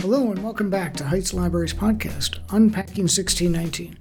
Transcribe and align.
Hello, 0.00 0.30
and 0.30 0.42
welcome 0.42 0.70
back 0.70 0.94
to 0.94 1.04
Heights 1.04 1.34
Library's 1.34 1.74
podcast, 1.74 2.38
Unpacking 2.52 3.04
1619, 3.04 3.98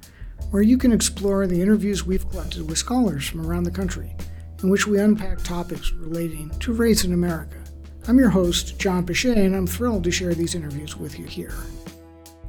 where 0.49 0.61
you 0.61 0.77
can 0.77 0.93
explore 0.93 1.45
the 1.45 1.61
interviews 1.61 2.05
we've 2.05 2.29
collected 2.29 2.69
with 2.69 2.77
scholars 2.77 3.27
from 3.27 3.45
around 3.45 3.65
the 3.65 3.71
country, 3.71 4.15
in 4.63 4.69
which 4.69 4.87
we 4.87 4.97
unpack 4.97 5.43
topics 5.43 5.91
relating 5.91 6.51
to 6.59 6.71
race 6.71 7.03
in 7.03 7.11
America. 7.11 7.61
I'm 8.07 8.17
your 8.17 8.29
host, 8.29 8.79
John 8.79 9.05
Pichet, 9.05 9.37
and 9.37 9.53
I'm 9.53 9.67
thrilled 9.67 10.05
to 10.05 10.11
share 10.11 10.33
these 10.33 10.55
interviews 10.55 10.95
with 10.95 11.19
you 11.19 11.25
here. 11.25 11.53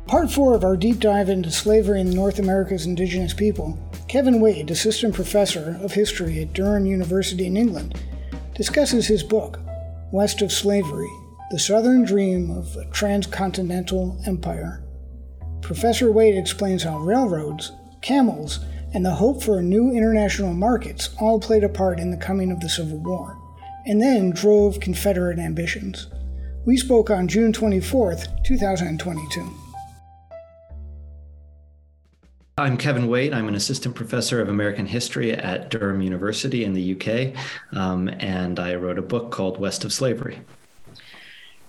Part 0.06 0.30
four 0.30 0.54
of 0.54 0.62
our 0.62 0.76
deep 0.76 1.00
dive 1.00 1.28
into 1.28 1.50
slavery 1.50 2.02
in 2.02 2.10
North 2.10 2.38
America's 2.38 2.86
indigenous 2.86 3.34
people, 3.34 3.76
Kevin 4.06 4.40
Waite, 4.40 4.70
assistant 4.70 5.12
professor 5.12 5.76
of 5.82 5.92
history 5.92 6.40
at 6.40 6.52
Durham 6.52 6.86
University 6.86 7.46
in 7.46 7.56
England, 7.56 8.00
discusses 8.54 9.08
his 9.08 9.24
book, 9.24 9.58
West 10.12 10.40
of 10.40 10.52
Slavery 10.52 11.10
The 11.50 11.58
Southern 11.58 12.04
Dream 12.04 12.48
of 12.52 12.76
a 12.76 12.84
Transcontinental 12.92 14.22
Empire. 14.24 14.84
Professor 15.62 16.12
Waite 16.12 16.38
explains 16.38 16.84
how 16.84 17.00
railroads, 17.00 17.72
camels, 18.02 18.60
and 18.94 19.04
the 19.04 19.10
hope 19.10 19.42
for 19.42 19.60
new 19.60 19.90
international 19.90 20.54
markets 20.54 21.10
all 21.18 21.40
played 21.40 21.64
a 21.64 21.68
part 21.68 21.98
in 21.98 22.12
the 22.12 22.16
coming 22.16 22.52
of 22.52 22.60
the 22.60 22.68
Civil 22.68 22.98
War, 22.98 23.36
and 23.84 24.00
then 24.00 24.30
drove 24.30 24.78
Confederate 24.78 25.40
ambitions. 25.40 26.06
We 26.66 26.76
spoke 26.76 27.10
on 27.10 27.26
June 27.26 27.52
24th, 27.52 28.44
2022. 28.44 29.52
I'm 32.58 32.76
Kevin 32.76 33.08
Waite. 33.08 33.34
I'm 33.34 33.48
an 33.48 33.56
assistant 33.56 33.96
professor 33.96 34.40
of 34.40 34.48
American 34.48 34.86
history 34.86 35.32
at 35.32 35.68
Durham 35.68 36.00
University 36.00 36.62
in 36.62 36.74
the 36.74 36.94
UK, 36.94 37.34
um, 37.76 38.06
and 38.20 38.60
I 38.60 38.76
wrote 38.76 39.00
a 39.00 39.02
book 39.02 39.32
called 39.32 39.58
West 39.58 39.84
of 39.84 39.92
Slavery. 39.92 40.44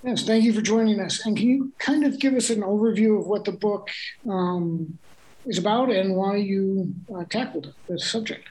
Yes, 0.03 0.23
thank 0.23 0.43
you 0.43 0.53
for 0.53 0.61
joining 0.61 0.99
us. 0.99 1.25
And 1.25 1.37
can 1.37 1.47
you 1.47 1.71
kind 1.77 2.03
of 2.03 2.19
give 2.19 2.33
us 2.33 2.49
an 2.49 2.61
overview 2.61 3.19
of 3.19 3.27
what 3.27 3.45
the 3.45 3.51
book 3.51 3.89
um, 4.27 4.97
is 5.45 5.59
about 5.59 5.91
and 5.91 6.15
why 6.15 6.37
you 6.37 6.93
uh, 7.15 7.23
tackled 7.29 7.73
this 7.87 8.05
subject? 8.05 8.49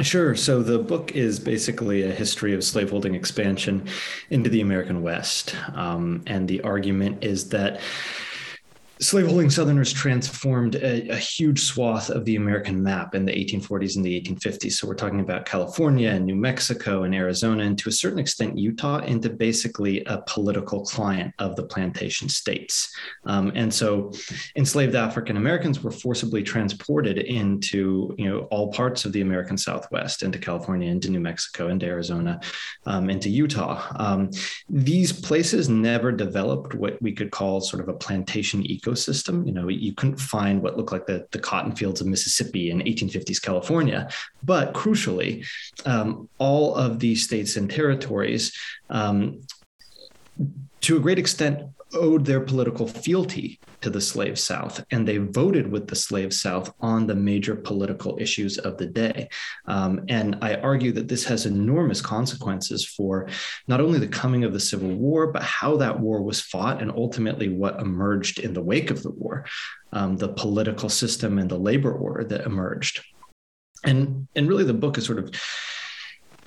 Sure. 0.00 0.34
So 0.34 0.62
the 0.62 0.78
book 0.78 1.12
is 1.12 1.38
basically 1.38 2.02
a 2.02 2.12
history 2.12 2.54
of 2.54 2.64
slaveholding 2.64 3.14
expansion 3.14 3.86
into 4.30 4.48
the 4.48 4.62
American 4.62 5.02
West. 5.02 5.54
Um, 5.74 6.22
and 6.26 6.48
the 6.48 6.62
argument 6.62 7.22
is 7.22 7.50
that 7.50 7.78
slaveholding 9.02 9.50
Southerners 9.50 9.92
transformed 9.92 10.76
a, 10.76 11.08
a, 11.08 11.16
huge 11.16 11.60
swath 11.60 12.08
of 12.08 12.24
the 12.24 12.36
American 12.36 12.80
map 12.80 13.16
in 13.16 13.24
the 13.24 13.32
1840s 13.32 13.96
and 13.96 14.04
the 14.04 14.20
1850s. 14.20 14.74
So 14.74 14.86
we're 14.86 14.94
talking 14.94 15.20
about 15.20 15.44
California 15.44 16.10
and 16.10 16.24
New 16.24 16.36
Mexico 16.36 17.02
and 17.02 17.12
Arizona, 17.12 17.64
and 17.64 17.76
to 17.78 17.88
a 17.88 17.92
certain 17.92 18.20
extent, 18.20 18.56
Utah, 18.56 18.98
into 18.98 19.28
basically 19.28 20.04
a 20.04 20.22
political 20.28 20.84
client 20.84 21.34
of 21.40 21.56
the 21.56 21.64
plantation 21.64 22.28
states. 22.28 22.94
Um, 23.24 23.50
and 23.56 23.74
so 23.74 24.12
enslaved 24.54 24.94
African 24.94 25.36
Americans 25.36 25.82
were 25.82 25.90
forcibly 25.90 26.44
transported 26.44 27.18
into 27.18 28.14
you 28.16 28.28
know 28.28 28.40
all 28.52 28.72
parts 28.72 29.04
of 29.04 29.12
the 29.12 29.20
American 29.20 29.58
Southwest, 29.58 30.22
into 30.22 30.38
California, 30.38 30.88
into 30.88 31.10
New 31.10 31.20
Mexico, 31.20 31.68
into 31.68 31.86
Arizona, 31.86 32.40
um, 32.86 33.10
into 33.10 33.28
Utah. 33.28 33.82
Um, 33.96 34.30
these 34.68 35.12
places 35.12 35.68
never 35.68 36.12
developed 36.12 36.76
what 36.76 37.02
we 37.02 37.12
could 37.12 37.32
call 37.32 37.60
sort 37.60 37.82
of 37.82 37.88
a 37.88 37.94
plantation 37.94 38.62
ecosystem 38.62 38.91
ecosystem. 38.92 39.46
You 39.46 39.52
know, 39.52 39.68
you 39.68 39.94
couldn't 39.94 40.18
find 40.18 40.62
what 40.62 40.76
looked 40.76 40.92
like 40.92 41.06
the, 41.06 41.26
the 41.30 41.38
cotton 41.38 41.74
fields 41.74 42.00
of 42.00 42.06
Mississippi 42.06 42.70
in 42.70 42.80
1850s 42.80 43.40
California. 43.40 44.08
But 44.42 44.74
crucially, 44.74 45.46
um, 45.84 46.28
all 46.38 46.74
of 46.74 46.98
these 46.98 47.24
states 47.24 47.56
and 47.56 47.70
territories, 47.70 48.56
um, 48.90 49.40
to 50.82 50.96
a 50.96 51.00
great 51.00 51.18
extent, 51.18 51.62
owed 51.94 52.24
their 52.24 52.40
political 52.40 52.86
fealty 52.86 53.60
to 53.80 53.90
the 53.90 54.00
slave 54.00 54.38
South, 54.38 54.84
and 54.90 55.06
they 55.06 55.18
voted 55.18 55.70
with 55.70 55.88
the 55.88 55.96
slave 55.96 56.32
South 56.32 56.72
on 56.80 57.06
the 57.06 57.14
major 57.14 57.56
political 57.56 58.16
issues 58.20 58.58
of 58.58 58.78
the 58.78 58.86
day. 58.86 59.28
Um, 59.66 60.04
and 60.08 60.38
I 60.40 60.54
argue 60.56 60.92
that 60.92 61.08
this 61.08 61.24
has 61.24 61.46
enormous 61.46 62.00
consequences 62.00 62.86
for 62.86 63.28
not 63.66 63.80
only 63.80 63.98
the 63.98 64.08
coming 64.08 64.44
of 64.44 64.52
the 64.52 64.60
Civil 64.60 64.94
War, 64.94 65.32
but 65.32 65.42
how 65.42 65.76
that 65.78 65.98
war 65.98 66.22
was 66.22 66.40
fought 66.40 66.80
and 66.80 66.90
ultimately 66.90 67.48
what 67.48 67.80
emerged 67.80 68.38
in 68.38 68.54
the 68.54 68.62
wake 68.62 68.90
of 68.90 69.02
the 69.02 69.10
war, 69.10 69.46
um, 69.92 70.16
the 70.16 70.28
political 70.28 70.88
system 70.88 71.38
and 71.38 71.50
the 71.50 71.58
labor 71.58 71.92
order 71.92 72.24
that 72.24 72.46
emerged. 72.46 73.04
And, 73.84 74.28
and 74.36 74.48
really, 74.48 74.64
the 74.64 74.74
book 74.74 74.96
is 74.96 75.06
sort 75.06 75.18
of 75.18 75.30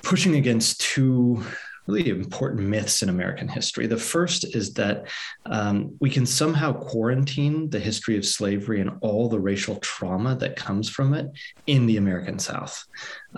pushing 0.02 0.36
against 0.36 0.80
two 0.80 1.44
really 1.88 2.10
important 2.10 2.62
myths 2.62 3.04
in 3.04 3.10
American 3.10 3.48
history. 3.48 3.88
The 3.88 3.98
first 3.98 4.56
is 4.56 4.74
that 4.74 5.08
um, 5.46 5.96
we 6.00 6.10
can 6.10 6.26
somehow 6.26 6.74
quarantine 6.74 7.70
the 7.70 7.80
history 7.80 8.18
of 8.18 8.26
slavery 8.26 8.82
and 8.82 8.92
all 9.02 9.30
the 9.30 9.40
racial 9.40 9.76
trauma 9.78 10.36
that 10.36 10.56
comes 10.56 10.90
from 10.90 11.14
it 11.14 11.28
in 11.68 11.86
the 11.86 11.98
American 11.98 12.40
South. 12.40 12.86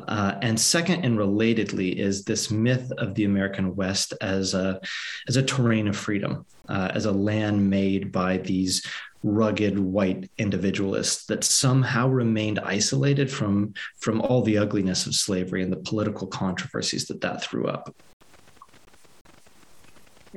Uh, 0.08 0.36
and 0.42 0.60
second, 0.60 1.04
and 1.04 1.18
relatedly, 1.18 1.96
is 1.96 2.24
this 2.24 2.50
myth 2.50 2.92
of 2.98 3.16
the 3.16 3.26
American 3.26 3.76
West 3.76 4.14
as 4.22 4.54
a 4.54 4.80
as 5.28 5.36
a 5.36 5.44
terrain 5.44 5.88
of 5.88 5.98
freedom, 5.98 6.46
uh, 6.70 6.92
as 6.94 7.06
a 7.06 7.12
land 7.12 7.70
made 7.70 8.12
by 8.12 8.38
these 8.38 8.86
rugged 9.24 9.78
white 9.78 10.30
individualists 10.38 11.26
that 11.26 11.44
somehow 11.44 12.08
remained 12.08 12.60
isolated 12.60 13.32
from 13.32 13.74
from 14.00 14.22
all 14.22 14.42
the 14.42 14.58
ugliness 14.58 15.06
of 15.06 15.16
slavery 15.16 15.64
and 15.64 15.72
the 15.72 15.78
political 15.78 16.28
controversies 16.28 17.08
that 17.08 17.22
that 17.22 17.42
threw 17.42 17.66
up. 17.66 17.94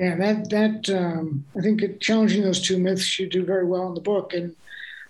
Yeah, 0.00 0.16
that 0.16 0.48
that 0.48 0.88
um, 0.88 1.44
I 1.54 1.60
think 1.60 1.82
challenging 2.00 2.42
those 2.42 2.62
two 2.62 2.78
myths 2.78 3.18
you 3.18 3.28
do 3.28 3.44
very 3.44 3.66
well 3.66 3.86
in 3.86 3.94
the 3.94 4.00
book. 4.00 4.32
And 4.32 4.56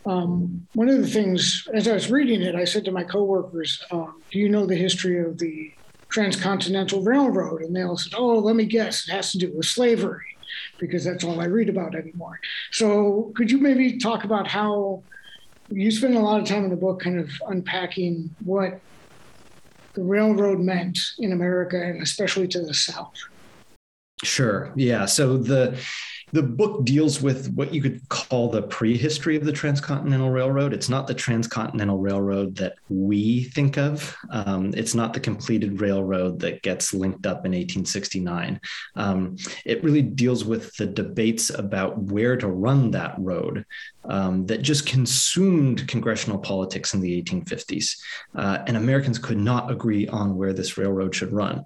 um, 0.05 0.67
one 0.73 0.89
of 0.89 1.01
the 1.01 1.07
things, 1.07 1.69
as 1.73 1.87
I 1.87 1.93
was 1.93 2.11
reading 2.11 2.43
it, 2.43 2.57
I 2.57 2.65
said 2.65 2.85
to 2.87 2.91
my 2.91 3.05
coworkers, 3.05 3.81
um, 3.93 4.21
"Do 4.33 4.41
you 4.41 4.49
know 4.49 4.67
the 4.67 4.75
history 4.75 5.21
of 5.21 5.39
the 5.39 5.73
Transcontinental 6.09 7.05
Railroad?" 7.05 7.63
And 7.63 7.75
they 7.75 7.83
all 7.83 7.97
said, 7.97 8.15
"Oh, 8.17 8.41
let 8.41 8.57
me 8.57 8.65
guess. 8.65 9.09
It 9.09 9.13
has 9.13 9.31
to 9.31 9.39
do 9.39 9.53
with 9.53 9.67
slavery." 9.67 10.27
Because 10.81 11.05
that's 11.05 11.23
all 11.23 11.41
I 11.41 11.45
read 11.45 11.69
about 11.69 11.95
anymore. 11.95 12.41
So, 12.73 13.33
could 13.37 13.49
you 13.49 13.59
maybe 13.59 13.99
talk 13.99 14.25
about 14.25 14.49
how 14.49 15.05
you 15.69 15.93
spend 15.93 16.17
a 16.17 16.21
lot 16.21 16.41
of 16.41 16.49
time 16.49 16.65
in 16.65 16.71
the 16.71 16.77
book 16.77 17.01
kind 17.01 17.21
of 17.21 17.31
unpacking 17.47 18.35
what 18.45 18.81
the 19.95 20.03
railroad 20.03 20.59
meant 20.59 20.99
in 21.21 21.31
America 21.31 21.81
and 21.81 22.03
especially 22.03 22.49
to 22.49 22.61
the 22.61 22.75
South? 22.75 23.15
Sure. 24.23 24.73
Yeah. 24.77 25.07
So 25.07 25.37
the 25.37 25.81
the 26.33 26.43
book 26.43 26.85
deals 26.85 27.21
with 27.21 27.53
what 27.55 27.75
you 27.75 27.83
could 27.83 28.09
call 28.09 28.49
the 28.49 28.63
prehistory 28.63 29.37
of 29.37 29.45
the 29.45 29.53
Transcontinental 29.53 30.31
Railroad. 30.31 30.73
It's 30.73 30.89
not 30.89 31.07
the 31.07 31.15
Transcontinental 31.15 31.99
Railroad 31.99 32.55
that 32.57 32.75
we 32.89 33.45
think 33.45 33.79
of. 33.79 34.17
Um, 34.31 34.73
it's 34.77 34.95
not 34.95 35.13
the 35.13 35.21
completed 35.21 35.81
railroad 35.81 36.39
that 36.41 36.63
gets 36.63 36.95
linked 36.95 37.27
up 37.27 37.47
in 37.47 37.53
1869. 37.53 38.61
Um, 38.95 39.37
it 39.65 39.83
really 39.83 40.03
deals 40.03 40.45
with 40.45 40.75
the 40.77 40.87
debates 40.87 41.51
about 41.51 41.99
where 41.99 42.37
to 42.37 42.47
run 42.47 42.93
that 42.93 43.15
road 43.19 43.65
um, 44.05 44.47
that 44.47 44.63
just 44.63 44.87
consumed 44.87 45.89
congressional 45.89 46.39
politics 46.39 46.95
in 46.95 47.01
the 47.01 47.21
1850s. 47.23 47.99
Uh, 48.35 48.59
and 48.67 48.77
Americans 48.77 49.19
could 49.19 49.39
not 49.39 49.71
agree 49.71 50.07
on 50.09 50.37
where 50.37 50.53
this 50.53 50.79
railroad 50.79 51.15
should 51.15 51.33
run. 51.33 51.65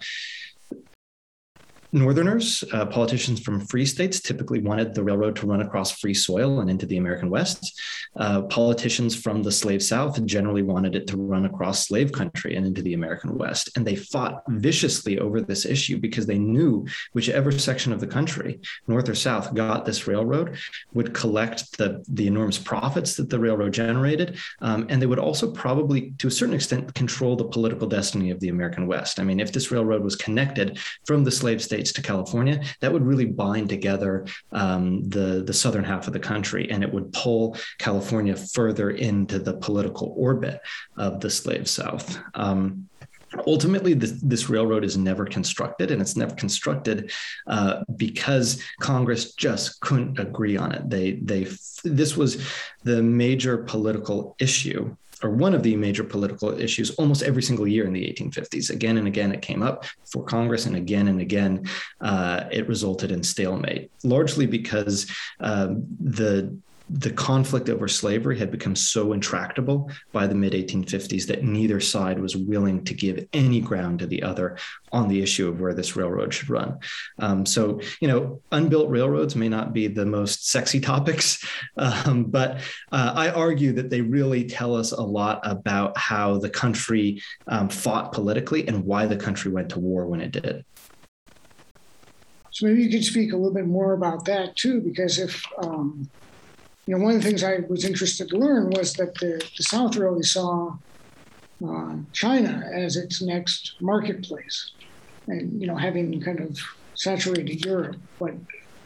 Northerners, 1.94 2.65
uh, 2.72 2.84
politicians 2.87 3.38
from 3.38 3.60
free 3.60 3.87
states, 3.87 4.21
typically 4.21 4.59
wanted 4.59 4.93
the 4.94 5.05
railroad 5.05 5.37
to 5.37 5.47
run 5.47 5.60
across 5.60 5.93
free 5.93 6.12
soil 6.12 6.59
and 6.59 6.69
into 6.69 6.87
the 6.87 6.97
American 6.97 7.31
West. 7.31 7.81
Uh, 8.16 8.43
politicians 8.43 9.15
from 9.15 9.44
the 9.44 9.53
slave 9.53 9.81
South 9.81 10.25
generally 10.27 10.65
wanted 10.65 10.97
it 10.97 11.06
to 11.06 11.16
run 11.16 11.44
across 11.44 11.87
slave 11.87 12.10
country 12.10 12.56
and 12.56 12.66
into 12.66 12.83
the 12.83 12.94
American 12.94 13.38
West. 13.38 13.71
And 13.77 13.87
they 13.87 13.94
fought 13.94 14.43
viciously 14.49 15.21
over 15.21 15.41
this 15.41 15.65
issue 15.65 15.99
because 15.99 16.27
they 16.27 16.37
knew 16.37 16.84
whichever 17.12 17.53
section 17.53 17.92
of 17.92 18.01
the 18.01 18.09
country, 18.09 18.59
North 18.89 19.09
or 19.09 19.15
South, 19.15 19.54
got 19.54 19.84
this 19.84 20.09
railroad 20.09 20.59
would 20.95 21.15
collect 21.15 21.78
the, 21.78 22.04
the 22.09 22.27
enormous 22.27 22.59
profits 22.59 23.15
that 23.15 23.30
the 23.30 23.39
railroad 23.39 23.72
generated. 23.72 24.36
Um, 24.60 24.86
and 24.89 25.01
they 25.01 25.07
would 25.07 25.21
also 25.21 25.48
probably, 25.53 26.13
to 26.18 26.27
a 26.27 26.33
certain 26.33 26.57
extent, 26.57 26.92
control 26.95 27.36
the 27.36 27.45
political 27.45 27.86
destiny 27.86 28.33
of 28.33 28.41
the 28.41 28.48
American 28.48 28.89
West. 28.89 29.21
I 29.21 29.22
mean, 29.22 29.39
if 29.39 29.53
this 29.53 29.71
railroad 29.71 30.03
was 30.03 30.16
connected 30.16 30.80
from 31.07 31.22
the 31.22 31.30
slave 31.30 31.63
state 31.63 31.84
states 31.84 31.92
to 31.92 32.03
California, 32.03 32.63
that 32.81 32.92
would 32.92 33.04
really 33.04 33.27
bind 33.27 33.69
together 33.69 34.27
um, 34.53 35.09
the, 35.09 35.45
the 35.47 35.53
southern 35.53 35.84
half 35.84 36.07
of 36.07 36.13
the 36.13 36.19
country 36.19 36.71
and 36.71 36.83
it 36.83 36.92
would 36.92 37.13
pull 37.13 37.57
California 37.78 38.34
further 38.34 38.91
into 38.91 39.39
the 39.39 39.54
political 39.54 40.15
orbit 40.16 40.60
of 40.97 41.21
the 41.21 41.31
slave 41.31 41.69
South. 41.69 42.19
Um, 42.34 42.89
ultimately 43.47 43.95
this, 43.95 44.13
this, 44.22 44.48
railroad 44.48 44.84
is 44.84 44.97
never 44.97 45.27
constructed 45.27 45.91
and 45.91 46.01
it's 46.01 46.16
never 46.16 46.34
constructed 46.36 47.10
uh, 47.48 47.83
because 47.97 48.63
congress 48.80 49.34
just 49.34 49.80
couldn't 49.80 50.21
agree 50.21 50.57
on 50.57 50.71
it 50.71 50.89
they 50.89 51.13
they 51.15 51.48
this 51.83 52.16
was 52.16 52.47
the 52.84 53.03
major 53.03 53.59
political 53.59 54.37
issue 54.39 54.95
or 55.24 55.30
one 55.30 55.54
of 55.54 55.62
the 55.62 55.74
major 55.74 56.04
political 56.04 56.50
issues 56.60 56.91
almost 56.97 57.22
every 57.22 57.42
single 57.42 57.66
year 57.66 57.86
in 57.86 57.94
the 57.94 58.04
1850s. 58.04 58.68
Again 58.71 58.98
and 58.98 59.09
again, 59.09 59.32
it 59.32 59.41
came 59.41 59.62
up 59.62 59.86
for 60.04 60.22
Congress, 60.22 60.66
and 60.66 60.76
again 60.76 61.09
and 61.09 61.21
again, 61.21 61.66
uh, 62.03 62.44
it 62.53 62.68
resulted 62.68 63.10
in 63.10 63.22
stalemate, 63.22 63.91
largely 64.04 64.47
because 64.47 65.10
um, 65.41 65.84
the 65.98 66.54
the 66.91 67.10
conflict 67.10 67.71
over 67.71 67.89
slavery 67.89 68.39
had 68.39 68.51
become 68.51 68.77
so 68.77 69.15
intractable 69.15 69.91
by 70.13 70.27
the 70.27 70.34
mid 70.34 70.53
1850s 70.53 71.27
that 71.27 71.42
neither 71.42 71.81
side 71.81 72.19
was 72.19 72.36
willing 72.36 72.84
to 72.84 72.92
give 72.92 73.27
any 73.33 73.60
ground 73.60 74.01
to 74.01 74.07
the 74.07 74.22
other 74.22 74.59
on 74.92 75.09
the 75.09 75.22
issue 75.22 75.48
of 75.48 75.60
where 75.60 75.72
this 75.72 75.97
railroad 75.97 76.33
should 76.34 76.51
run. 76.51 76.78
Um, 77.19 77.47
so, 77.47 77.81
you 78.01 78.09
know, 78.09 78.42
unbuilt 78.53 78.91
railroads 78.91 79.34
may 79.34 79.48
not 79.48 79.72
be 79.72 79.86
the 79.86 80.04
most 80.04 80.51
sexy 80.51 80.78
topics, 80.78 81.45
um, 81.78 82.25
but 82.25 82.59
uh, 82.92 83.13
I 83.15 83.30
argue 83.30 83.72
that 83.72 83.89
they 83.89 84.03
really 84.03 84.45
tell 84.45 84.77
us 84.77 84.92
a 84.92 85.03
lot 85.03 85.41
about 85.42 85.97
how 85.97 86.39
the 86.39 86.51
country 86.51 87.22
um, 87.47 87.71
fought 87.71 88.13
politically 88.13 88.69
and 88.69 88.84
why 88.84 89.07
the 89.07 89.16
country 89.16 89.51
went 89.51 89.71
to 89.71 89.80
war 89.80 90.07
when 90.07 90.21
it 90.21 90.33
did. 90.33 90.65
So 92.51 92.66
maybe 92.66 92.84
you 92.84 92.91
could 92.91 93.04
speak 93.04 93.33
a 93.33 93.37
little 93.37 93.53
bit 93.53 93.66
more 93.66 93.95
about 93.95 94.27
that 94.27 94.54
too, 94.54 94.80
because 94.80 95.19
if 95.19 95.45
um, 95.59 96.09
you 96.86 96.97
know, 96.97 97.03
one 97.03 97.15
of 97.15 97.22
the 97.22 97.28
things 97.28 97.42
I 97.42 97.60
was 97.69 97.84
interested 97.84 98.28
to 98.28 98.36
learn 98.36 98.71
was 98.71 98.92
that 98.95 99.15
the, 99.15 99.42
the 99.57 99.63
South 99.63 99.97
really 99.97 100.22
saw 100.22 100.77
uh, 101.66 101.97
China 102.13 102.69
as 102.72 102.97
its 102.97 103.22
next 103.22 103.77
marketplace, 103.81 104.72
and 105.27 105.60
you 105.60 105.66
know, 105.66 105.77
having 105.77 106.21
kind 106.21 106.41
of 106.41 106.59
saturated 106.95 107.65
Europe. 107.65 107.97
But 108.19 108.34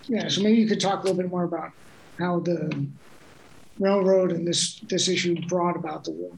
yeah, 0.06 0.28
so 0.28 0.42
maybe 0.42 0.58
you 0.58 0.68
could 0.68 0.80
talk 0.80 1.00
a 1.00 1.02
little 1.02 1.20
bit 1.20 1.30
more 1.30 1.44
about 1.44 1.72
how 2.18 2.40
the 2.40 2.86
railroad 3.78 4.32
and 4.32 4.46
this 4.46 4.80
this 4.88 5.08
issue 5.08 5.36
brought 5.48 5.76
about 5.76 6.04
the 6.04 6.12
war. 6.12 6.32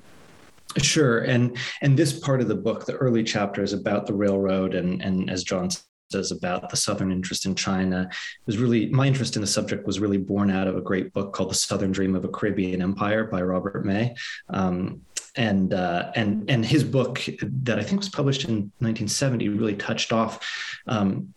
Sure, 0.79 1.19
and 1.19 1.59
and 1.83 1.97
this 1.97 2.19
part 2.19 2.41
of 2.41 2.49
the 2.49 2.55
book, 2.55 2.87
the 2.87 2.95
early 2.95 3.25
chapter, 3.25 3.63
is 3.63 3.73
about 3.73 4.07
the 4.07 4.15
railroad, 4.15 4.75
and 4.75 5.03
and 5.03 5.29
as 5.29 5.45
John 5.45 5.69
does 6.11 6.33
about 6.33 6.69
the 6.69 6.77
Southern 6.77 7.13
interest 7.13 7.47
in 7.47 7.55
China 7.55 8.09
It 8.11 8.47
was 8.47 8.59
really 8.59 8.91
my 8.91 9.07
interest 9.07 9.37
in 9.37 9.43
the 9.43 9.49
subject 9.49 9.87
was 9.87 10.01
really 10.01 10.19
born 10.19 10.51
out 10.51 10.67
of 10.67 10.77
a 10.77 10.81
great 10.81 11.13
book 11.13 11.33
called 11.33 11.51
The 11.51 11.55
Southern 11.55 11.93
Dream 11.93 12.15
of 12.15 12.25
a 12.25 12.29
Caribbean 12.29 12.83
Empire 12.83 13.25
by 13.25 13.43
Robert 13.43 13.85
May. 13.85 14.15
Um, 14.49 15.03
and 15.37 15.73
uh, 15.73 16.11
and 16.17 16.51
and 16.51 16.67
his 16.67 16.83
book 16.83 17.23
that 17.41 17.79
I 17.79 17.85
think 17.85 18.01
was 18.01 18.09
published 18.09 18.45
in 18.45 18.73
1970 18.79 19.49
really 19.51 19.77
touched 19.77 20.13
off 20.13 20.45
um, 20.89 21.33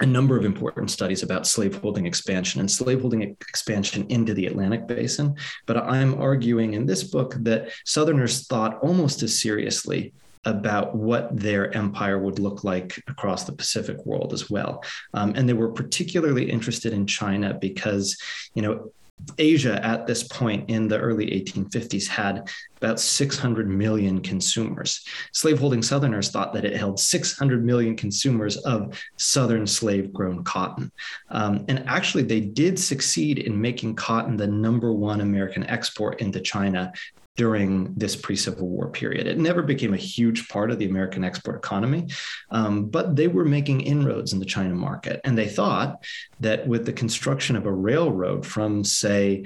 a 0.00 0.06
number 0.06 0.36
of 0.36 0.44
important 0.44 0.90
studies 0.90 1.22
about 1.22 1.46
slaveholding 1.46 2.06
expansion 2.06 2.60
and 2.60 2.70
slaveholding 2.70 3.22
expansion 3.22 4.06
into 4.08 4.34
the 4.34 4.46
Atlantic 4.46 4.86
basin. 4.86 5.34
But 5.66 5.78
I'm 5.78 6.20
arguing 6.20 6.74
in 6.74 6.86
this 6.86 7.04
book 7.04 7.36
that 7.40 7.70
Southerners 7.84 8.46
thought 8.46 8.78
almost 8.80 9.22
as 9.22 9.40
seriously 9.40 10.12
about 10.48 10.94
what 10.94 11.36
their 11.36 11.74
empire 11.76 12.18
would 12.18 12.38
look 12.38 12.64
like 12.64 13.02
across 13.06 13.44
the 13.44 13.52
Pacific 13.52 14.04
world 14.06 14.32
as 14.32 14.48
well. 14.48 14.82
Um, 15.14 15.34
and 15.36 15.48
they 15.48 15.52
were 15.52 15.70
particularly 15.70 16.50
interested 16.50 16.92
in 16.92 17.06
China 17.06 17.54
because, 17.54 18.16
you 18.54 18.62
know, 18.62 18.90
Asia 19.36 19.84
at 19.84 20.06
this 20.06 20.22
point 20.22 20.70
in 20.70 20.88
the 20.88 20.98
early 20.98 21.26
1850s 21.26 22.06
had 22.06 22.48
about 22.76 23.00
600 23.00 23.68
million 23.68 24.20
consumers. 24.20 25.04
Slaveholding 25.32 25.82
Southerners 25.82 26.30
thought 26.30 26.52
that 26.54 26.64
it 26.64 26.76
held 26.76 27.00
600 27.00 27.64
million 27.64 27.96
consumers 27.96 28.56
of 28.58 28.96
Southern 29.16 29.66
slave 29.66 30.12
grown 30.12 30.44
cotton. 30.44 30.92
Um, 31.30 31.64
and 31.68 31.82
actually, 31.88 32.22
they 32.22 32.40
did 32.40 32.78
succeed 32.78 33.38
in 33.38 33.60
making 33.60 33.96
cotton 33.96 34.36
the 34.36 34.46
number 34.46 34.92
one 34.92 35.20
American 35.20 35.64
export 35.64 36.20
into 36.20 36.40
China 36.40 36.92
during 37.38 37.94
this 37.94 38.16
pre 38.16 38.34
Civil 38.34 38.68
War 38.68 38.90
period. 38.90 39.28
It 39.28 39.38
never 39.38 39.62
became 39.62 39.94
a 39.94 39.96
huge 39.96 40.48
part 40.48 40.72
of 40.72 40.80
the 40.80 40.86
American 40.86 41.22
export 41.22 41.56
economy, 41.56 42.08
um, 42.50 42.86
but 42.86 43.14
they 43.14 43.28
were 43.28 43.44
making 43.44 43.80
inroads 43.82 44.32
in 44.32 44.40
the 44.40 44.44
China 44.44 44.74
market. 44.74 45.20
And 45.22 45.38
they 45.38 45.46
thought 45.46 46.04
that 46.40 46.66
with 46.66 46.84
the 46.84 46.92
construction 46.92 47.54
of 47.54 47.64
a 47.64 47.72
railroad 47.72 48.44
from, 48.44 48.82
say, 48.82 49.44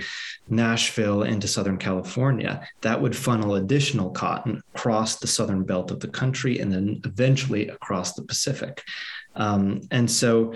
Nashville 0.48 1.22
into 1.22 1.46
Southern 1.46 1.76
California, 1.76 2.66
that 2.80 3.00
would 3.00 3.14
funnel 3.14 3.56
additional 3.56 4.10
cotton 4.10 4.62
across 4.74 5.16
the 5.16 5.26
southern 5.26 5.62
belt 5.62 5.90
of 5.90 6.00
the 6.00 6.08
country 6.08 6.60
and 6.60 6.72
then 6.72 7.02
eventually 7.04 7.68
across 7.68 8.14
the 8.14 8.22
Pacific. 8.22 8.82
Um, 9.34 9.82
and 9.90 10.10
so, 10.10 10.54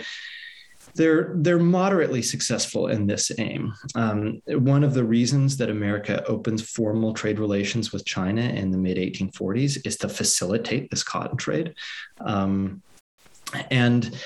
they're 0.96 1.34
they're 1.36 1.58
moderately 1.58 2.22
successful 2.22 2.88
in 2.88 3.06
this 3.06 3.30
aim. 3.38 3.72
Um, 3.94 4.40
one 4.48 4.82
of 4.82 4.94
the 4.94 5.04
reasons 5.04 5.56
that 5.58 5.70
America 5.70 6.24
opens 6.26 6.62
formal 6.62 7.12
trade 7.12 7.38
relations 7.38 7.92
with 7.92 8.04
China 8.04 8.42
in 8.42 8.70
the 8.70 8.78
mid 8.78 8.96
1840s 8.96 9.86
is 9.86 9.96
to 9.98 10.08
facilitate 10.08 10.90
this 10.90 11.02
cotton 11.02 11.36
trade. 11.36 11.74
Um, 12.20 12.82
and 13.70 14.18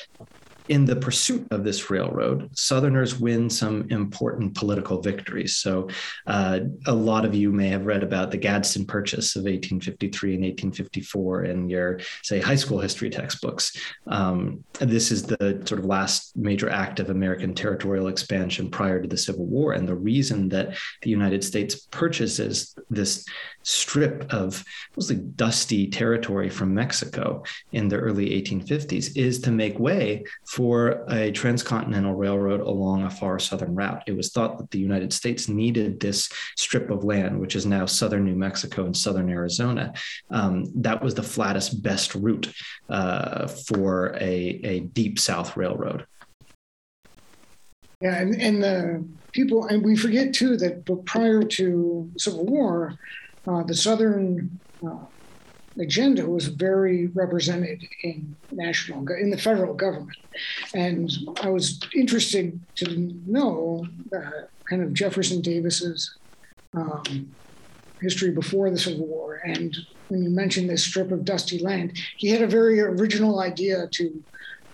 in 0.70 0.84
the 0.84 0.94
pursuit 0.94 1.48
of 1.50 1.64
this 1.64 1.90
railroad, 1.90 2.48
Southerners 2.56 3.18
win 3.18 3.50
some 3.50 3.88
important 3.90 4.54
political 4.54 5.02
victories. 5.02 5.56
So, 5.56 5.88
uh, 6.28 6.60
a 6.86 6.94
lot 6.94 7.24
of 7.24 7.34
you 7.34 7.50
may 7.50 7.66
have 7.70 7.86
read 7.86 8.04
about 8.04 8.30
the 8.30 8.36
Gadsden 8.36 8.86
Purchase 8.86 9.34
of 9.34 9.42
1853 9.42 10.34
and 10.34 10.44
1854 10.44 11.44
in 11.46 11.68
your, 11.68 11.98
say, 12.22 12.40
high 12.40 12.54
school 12.54 12.78
history 12.78 13.10
textbooks. 13.10 13.76
Um, 14.06 14.62
this 14.78 15.10
is 15.10 15.24
the 15.24 15.60
sort 15.64 15.80
of 15.80 15.86
last 15.86 16.36
major 16.36 16.70
act 16.70 17.00
of 17.00 17.10
American 17.10 17.52
territorial 17.52 18.06
expansion 18.06 18.70
prior 18.70 19.02
to 19.02 19.08
the 19.08 19.16
Civil 19.16 19.46
War. 19.46 19.72
And 19.72 19.88
the 19.88 19.96
reason 19.96 20.48
that 20.50 20.76
the 21.02 21.10
United 21.10 21.42
States 21.42 21.74
purchases 21.90 22.76
this 22.88 23.26
strip 23.62 24.32
of 24.32 24.64
mostly 24.96 25.16
dusty 25.16 25.88
territory 25.88 26.48
from 26.48 26.74
Mexico 26.74 27.42
in 27.72 27.88
the 27.88 27.96
early 27.96 28.30
1850s 28.30 29.16
is 29.16 29.40
to 29.40 29.50
make 29.50 29.78
way 29.78 30.24
for 30.46 31.04
a 31.08 31.30
transcontinental 31.32 32.14
railroad 32.14 32.60
along 32.60 33.04
a 33.04 33.10
far 33.10 33.38
southern 33.38 33.74
route. 33.74 34.02
It 34.06 34.16
was 34.16 34.30
thought 34.30 34.58
that 34.58 34.70
the 34.70 34.78
United 34.78 35.12
States 35.12 35.48
needed 35.48 36.00
this 36.00 36.30
strip 36.56 36.90
of 36.90 37.04
land, 37.04 37.38
which 37.38 37.56
is 37.56 37.66
now 37.66 37.86
southern 37.86 38.24
New 38.24 38.36
Mexico 38.36 38.86
and 38.86 38.96
southern 38.96 39.28
Arizona. 39.28 39.92
Um, 40.30 40.70
that 40.82 41.02
was 41.02 41.14
the 41.14 41.22
flattest, 41.22 41.82
best 41.82 42.14
route 42.14 42.52
uh, 42.88 43.46
for 43.46 44.16
a, 44.20 44.60
a 44.64 44.80
deep 44.80 45.18
south 45.18 45.56
railroad. 45.56 46.06
Yeah, 48.00 48.16
and, 48.16 48.40
and 48.40 48.62
the 48.62 49.04
people, 49.32 49.66
and 49.66 49.84
we 49.84 49.94
forget 49.94 50.32
too 50.32 50.56
that 50.56 51.04
prior 51.04 51.42
to 51.42 52.10
Civil 52.16 52.46
War, 52.46 52.98
uh, 53.46 53.62
the 53.62 53.74
Southern 53.74 54.58
uh, 54.86 55.04
agenda 55.78 56.28
was 56.28 56.48
very 56.48 57.06
represented 57.08 57.82
in 58.02 58.36
national 58.50 59.06
in 59.12 59.30
the 59.30 59.38
federal 59.38 59.74
government, 59.74 60.16
and 60.74 61.10
I 61.42 61.48
was 61.48 61.80
interested 61.94 62.58
to 62.76 63.12
know 63.26 63.86
uh, 64.14 64.30
kind 64.68 64.82
of 64.82 64.92
Jefferson 64.92 65.40
Davis's 65.40 66.16
um, 66.74 67.34
history 68.00 68.30
before 68.30 68.70
the 68.70 68.78
Civil 68.78 69.06
War, 69.06 69.40
and 69.44 69.76
when 70.08 70.22
you 70.22 70.30
mentioned 70.30 70.68
this 70.68 70.84
strip 70.84 71.10
of 71.12 71.24
dusty 71.24 71.58
land, 71.58 71.96
he 72.18 72.28
had 72.28 72.42
a 72.42 72.46
very 72.46 72.80
original 72.80 73.40
idea 73.40 73.86
to 73.92 74.24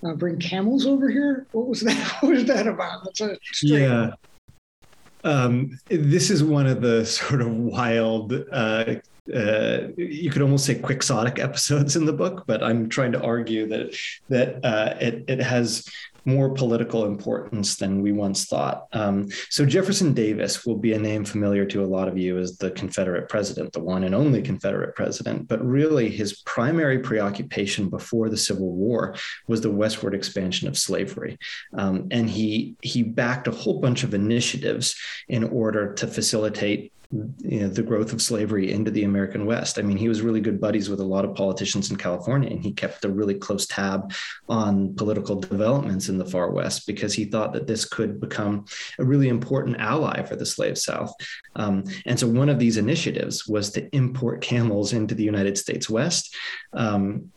uh, 0.05 0.15
bring 0.15 0.39
camels 0.39 0.87
over 0.87 1.09
here. 1.09 1.47
What 1.53 1.69
was 1.69 1.81
that? 1.83 1.97
What 2.21 2.33
was 2.33 2.45
that 2.47 2.67
about? 2.67 3.19
Yeah. 3.63 4.13
Um, 5.27 5.77
this 5.89 6.31
is 6.31 6.45
one 6.45 6.67
of 6.67 6.81
the 6.81 7.05
sort 7.19 7.43
of 7.43 7.51
wild, 7.51 8.33
uh, 8.53 8.95
uh, 9.35 9.79
you 9.97 10.31
could 10.31 10.41
almost 10.41 10.65
say 10.65 10.77
quixotic 10.77 11.41
episodes 11.41 11.97
in 11.97 12.07
the 12.07 12.13
book, 12.13 12.45
but 12.47 12.63
I'm 12.63 12.89
trying 12.89 13.11
to 13.13 13.23
argue 13.23 13.67
that 13.67 13.97
that 14.29 14.65
uh, 14.65 14.95
it 15.01 15.25
it 15.27 15.41
has 15.41 15.89
more 16.27 16.51
political 16.51 17.07
importance 17.07 17.77
than 17.77 18.03
we 18.03 18.13
once 18.13 18.47
thought. 18.47 18.87
Um, 18.93 19.29
so 19.49 19.65
Jefferson 19.65 20.13
Davis 20.13 20.67
will 20.67 20.77
be 20.77 20.93
a 20.93 20.99
name 20.99 21.25
familiar 21.25 21.65
to 21.67 21.85
a 21.85 21.87
lot 21.87 22.09
of 22.09 22.19
you 22.19 22.39
as 22.39 22.59
the 22.59 22.73
Confederate 22.73 23.29
president, 23.29 23.73
the 23.73 23.81
one 23.81 24.05
and 24.05 24.15
only 24.15 24.43
Confederate 24.43 24.95
president. 24.97 25.47
But 25.47 25.65
really, 25.65 26.11
his 26.11 26.43
primary 26.43 26.99
preoccupation 26.99 27.89
before 27.89 28.29
the 28.29 28.37
Civil 28.37 28.73
War 28.73 29.15
was 29.47 29.61
the 29.61 29.71
westward 29.71 30.15
expansion 30.15 30.69
of 30.69 30.77
slavery, 30.77 31.39
um, 31.73 32.09
and 32.11 32.29
he 32.29 32.75
he 32.83 33.03
backed 33.03 33.47
a 33.47 33.53
whole 33.53 33.81
bunch 33.81 34.03
of 34.03 34.13
initiatives 34.13 34.97
in 35.29 35.45
order 35.45 35.95
to 35.95 36.07
facilitate 36.07 36.93
you 37.11 37.61
know, 37.61 37.69
the 37.69 37.83
growth 37.83 38.13
of 38.13 38.21
slavery 38.21 38.73
into 38.73 38.91
the 38.91 39.05
American 39.05 39.47
West. 39.47 39.79
I 39.79 39.83
mean, 39.83 39.97
he 39.97 40.09
was 40.09 40.23
really 40.23 40.41
good 40.41 40.61
buddies 40.61 40.89
with 40.89 41.01
a 41.01 41.05
lot 41.05 41.25
of 41.25 41.35
politicians 41.35 41.91
in 41.91 41.97
California, 41.97 42.51
and 42.51 42.63
he 42.63 42.73
kept 42.73 43.05
a 43.05 43.09
really 43.09 43.35
close 43.35 43.67
tab 43.67 44.13
on 44.49 44.95
political 44.95 45.37
developments 45.37 46.09
in 46.09 46.19
the 46.19 46.25
far 46.25 46.51
West 46.51 46.87
because 46.87 47.15
he 47.15 47.25
thought 47.25 47.53
that 47.53 47.67
this 47.67 47.85
could 47.85 48.21
become 48.21 48.65
a 48.99 49.05
really 49.05 49.29
important 49.29 49.77
ally 49.79 50.23
for 50.23 50.37
the 50.37 50.47
slave 50.47 50.79
South. 50.79 51.13
Um, 51.55 51.85
and 52.07 52.19
so, 52.19 52.27
one 52.27 52.49
of 52.49 52.59
these 52.59 52.77
initiatives 52.77 53.47
was 53.47 53.71
to 53.73 53.89
import 53.95 54.43
camels 54.43 54.93
into 54.93 55.15
the 55.15 55.25
United 55.25 55.57
States 55.59 55.89
West. 55.89 56.35
Um, 56.73 57.31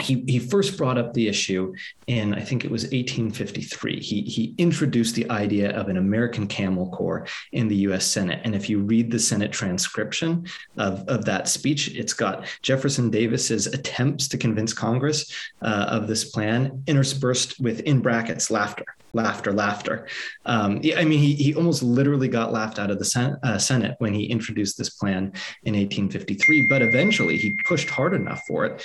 he, 0.00 0.24
he 0.26 0.38
first 0.38 0.76
brought 0.76 0.98
up 0.98 1.14
the 1.14 1.28
issue 1.28 1.74
in 2.06 2.34
I 2.34 2.40
think 2.40 2.64
it 2.64 2.70
was 2.70 2.84
1853. 2.84 4.00
He 4.00 4.22
he 4.22 4.54
introduced 4.58 5.14
the 5.14 5.28
idea 5.30 5.76
of 5.76 5.88
an 5.88 5.96
American 5.96 6.46
Camel 6.46 6.88
Corps 6.90 7.26
in 7.52 7.68
the 7.68 7.76
U.S. 7.76 8.06
Senate, 8.06 8.40
and 8.44 8.54
if 8.54 8.68
you 8.68 8.80
read 8.80 9.10
the 9.10 9.18
Senate 9.18 9.52
transcription 9.52 10.46
of, 10.76 11.06
of 11.08 11.24
that 11.24 11.48
speech, 11.48 11.88
it's 11.94 12.12
got 12.12 12.46
Jefferson 12.62 13.10
Davis's 13.10 13.66
attempts 13.66 14.28
to 14.28 14.38
convince 14.38 14.72
Congress 14.72 15.32
uh, 15.62 15.86
of 15.88 16.06
this 16.06 16.30
plan 16.30 16.82
interspersed 16.86 17.60
with 17.60 17.80
in 17.80 18.00
brackets 18.00 18.50
laughter 18.50 18.86
laughter, 19.14 19.52
laughter. 19.52 20.06
Um, 20.44 20.82
I 20.94 21.02
mean, 21.02 21.18
he, 21.18 21.34
he 21.34 21.54
almost 21.54 21.82
literally 21.82 22.28
got 22.28 22.52
laughed 22.52 22.78
out 22.78 22.90
of 22.90 22.98
the 22.98 23.06
Senate, 23.06 23.38
uh, 23.42 23.56
Senate 23.56 23.96
when 23.98 24.12
he 24.12 24.26
introduced 24.26 24.76
this 24.76 24.90
plan 24.90 25.32
in 25.64 25.74
1853. 25.74 26.68
But 26.68 26.82
eventually, 26.82 27.38
he 27.38 27.56
pushed 27.66 27.88
hard 27.88 28.12
enough 28.12 28.42
for 28.46 28.66
it 28.66 28.84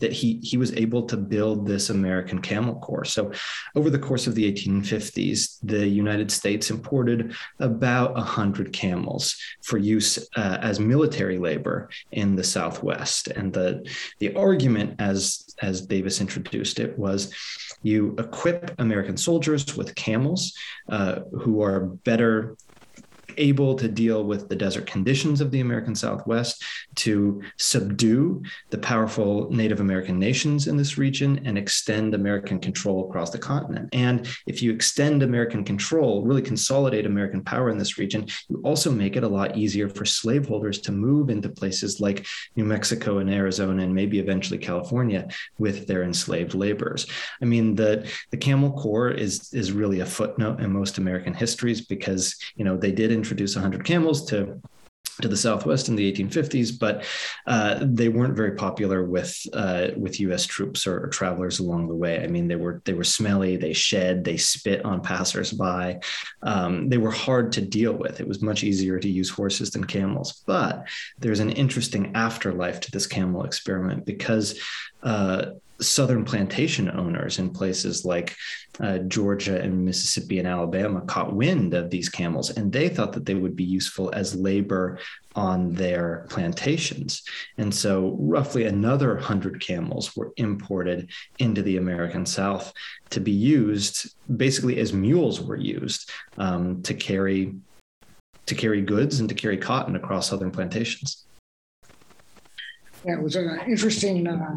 that 0.00 0.12
he 0.12 0.40
he 0.42 0.56
was 0.56 0.72
able 0.74 1.02
to 1.04 1.16
build 1.16 1.66
this 1.66 1.90
American 1.90 2.40
Camel 2.40 2.76
Corps. 2.76 3.04
So, 3.04 3.32
over 3.74 3.90
the 3.90 3.98
course 3.98 4.26
of 4.26 4.34
the 4.34 4.50
1850s, 4.52 5.58
the 5.62 5.86
United 5.86 6.30
States 6.30 6.70
imported 6.70 7.34
about 7.58 8.18
hundred 8.18 8.72
camels 8.72 9.36
for 9.62 9.78
use 9.78 10.18
uh, 10.36 10.58
as 10.60 10.80
military 10.80 11.38
labor 11.38 11.88
in 12.12 12.36
the 12.36 12.44
Southwest. 12.44 13.28
And 13.28 13.52
the 13.52 13.88
the 14.18 14.34
argument, 14.34 14.96
as 14.98 15.46
as 15.62 15.82
Davis 15.82 16.20
introduced 16.20 16.80
it, 16.80 16.98
was 16.98 17.34
you 17.82 18.14
equip 18.18 18.78
American 18.78 19.16
soldiers 19.16 19.76
with 19.76 19.94
camels 19.94 20.52
uh, 20.88 21.20
who 21.40 21.62
are 21.62 21.80
better 21.80 22.56
able 23.36 23.74
to 23.76 23.88
deal 23.88 24.24
with 24.24 24.48
the 24.48 24.56
desert 24.56 24.86
conditions 24.86 25.40
of 25.40 25.50
the 25.50 25.60
American 25.60 25.94
Southwest, 25.94 26.62
to 26.96 27.42
subdue 27.56 28.42
the 28.70 28.78
powerful 28.78 29.50
Native 29.50 29.80
American 29.80 30.18
nations 30.18 30.66
in 30.66 30.76
this 30.76 30.98
region 30.98 31.40
and 31.44 31.56
extend 31.56 32.14
American 32.14 32.58
control 32.58 33.08
across 33.08 33.30
the 33.30 33.38
continent. 33.38 33.88
And 33.92 34.28
if 34.46 34.62
you 34.62 34.72
extend 34.72 35.22
American 35.22 35.64
control, 35.64 36.24
really 36.24 36.42
consolidate 36.42 37.06
American 37.06 37.42
power 37.42 37.70
in 37.70 37.78
this 37.78 37.98
region, 37.98 38.26
you 38.48 38.60
also 38.64 38.90
make 38.90 39.16
it 39.16 39.24
a 39.24 39.28
lot 39.28 39.56
easier 39.56 39.88
for 39.88 40.04
slaveholders 40.04 40.80
to 40.80 40.92
move 40.92 41.30
into 41.30 41.48
places 41.48 42.00
like 42.00 42.26
New 42.56 42.64
Mexico 42.64 43.18
and 43.18 43.30
Arizona 43.30 43.82
and 43.82 43.94
maybe 43.94 44.18
eventually 44.18 44.58
California 44.58 45.28
with 45.58 45.86
their 45.86 46.02
enslaved 46.02 46.54
laborers. 46.54 47.06
I 47.40 47.44
mean, 47.44 47.74
the, 47.74 48.08
the 48.30 48.36
Camel 48.36 48.72
Corps 48.72 49.10
is, 49.10 49.52
is 49.52 49.72
really 49.72 50.00
a 50.00 50.06
footnote 50.06 50.60
in 50.60 50.72
most 50.72 50.98
American 50.98 51.34
histories 51.34 51.80
because, 51.80 52.36
you 52.56 52.64
know, 52.64 52.76
they 52.76 52.92
did 52.92 53.12
introduce 53.20 53.54
100 53.54 53.84
camels 53.84 54.24
to 54.26 54.60
to 55.20 55.28
the 55.28 55.36
southwest 55.36 55.88
in 55.88 55.96
the 55.96 56.12
1850s, 56.12 56.78
but 56.78 57.04
uh, 57.46 57.78
they 57.82 58.08
weren't 58.08 58.36
very 58.36 58.52
popular 58.52 59.04
with 59.04 59.38
uh, 59.52 59.88
with 59.96 60.20
U.S. 60.20 60.46
troops 60.46 60.86
or, 60.86 61.04
or, 61.04 61.08
travelers 61.08 61.58
along 61.58 61.88
the 61.88 61.94
way. 61.94 62.22
I 62.22 62.26
mean, 62.26 62.48
they 62.48 62.56
were 62.56 62.80
they 62.84 62.94
were 62.94 63.04
smelly, 63.04 63.56
they 63.56 63.72
shed, 63.72 64.24
they 64.24 64.36
spit 64.36 64.84
on 64.84 65.02
passersby. 65.02 65.98
Um, 66.42 66.88
they 66.88 66.98
were 66.98 67.10
hard 67.10 67.52
to 67.52 67.60
deal 67.60 67.92
with. 67.92 68.20
It 68.20 68.28
was 68.28 68.42
much 68.42 68.64
easier 68.64 68.98
to 68.98 69.10
use 69.10 69.30
horses 69.30 69.70
than 69.70 69.84
camels. 69.84 70.42
But 70.46 70.88
there's 71.18 71.40
an 71.40 71.50
interesting 71.50 72.12
afterlife 72.14 72.80
to 72.80 72.90
this 72.90 73.06
camel 73.06 73.44
experiment 73.44 74.06
because. 74.06 74.58
Uh, 75.02 75.52
southern 75.80 76.24
plantation 76.24 76.90
owners 76.90 77.38
in 77.38 77.50
places 77.50 78.04
like 78.04 78.36
uh, 78.80 78.98
Georgia 78.98 79.60
and 79.60 79.84
Mississippi 79.84 80.38
and 80.38 80.48
Alabama 80.48 81.00
caught 81.02 81.34
wind 81.34 81.74
of 81.74 81.90
these 81.90 82.08
camels, 82.08 82.50
and 82.50 82.72
they 82.72 82.88
thought 82.88 83.12
that 83.12 83.26
they 83.26 83.34
would 83.34 83.56
be 83.56 83.64
useful 83.64 84.10
as 84.14 84.34
labor 84.34 84.98
on 85.34 85.72
their 85.72 86.26
plantations. 86.28 87.22
And 87.58 87.74
so, 87.74 88.16
roughly 88.18 88.64
another 88.64 89.14
100 89.14 89.60
camels 89.60 90.16
were 90.16 90.32
imported 90.36 91.10
into 91.38 91.62
the 91.62 91.76
American 91.76 92.26
South 92.26 92.72
to 93.10 93.20
be 93.20 93.32
used 93.32 94.14
basically 94.36 94.78
as 94.78 94.92
mules 94.92 95.40
were 95.40 95.56
used 95.56 96.10
um, 96.38 96.82
to 96.82 96.94
carry 96.94 97.54
to 98.46 98.54
carry 98.54 98.82
goods 98.82 99.20
and 99.20 99.28
to 99.28 99.34
carry 99.34 99.56
cotton 99.56 99.94
across 99.94 100.28
southern 100.28 100.50
plantations. 100.50 101.24
Yeah, 103.04 103.14
it 103.14 103.22
was 103.22 103.36
an 103.36 103.60
interesting 103.66 104.26
uh, 104.26 104.56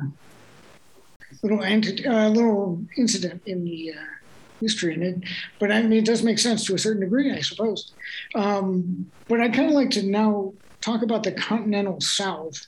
little 1.43 1.61
uh, 1.61 2.29
little 2.29 2.81
incident 2.97 3.43
in 3.45 3.63
the 3.65 3.91
uh, 3.91 4.13
history 4.59 4.93
in 4.93 5.03
it. 5.03 5.17
But 5.59 5.71
I 5.71 5.81
mean, 5.83 5.99
it 5.99 6.05
does 6.05 6.23
make 6.23 6.39
sense 6.39 6.65
to 6.65 6.75
a 6.75 6.79
certain 6.79 7.01
degree, 7.01 7.31
I 7.31 7.41
suppose. 7.41 7.91
Um, 8.33 9.11
but 9.27 9.41
I'd 9.41 9.53
kind 9.53 9.67
of 9.67 9.75
like 9.75 9.91
to 9.91 10.03
now 10.03 10.53
talk 10.81 11.03
about 11.03 11.23
the 11.23 11.31
continental 11.31 12.01
South 12.01 12.67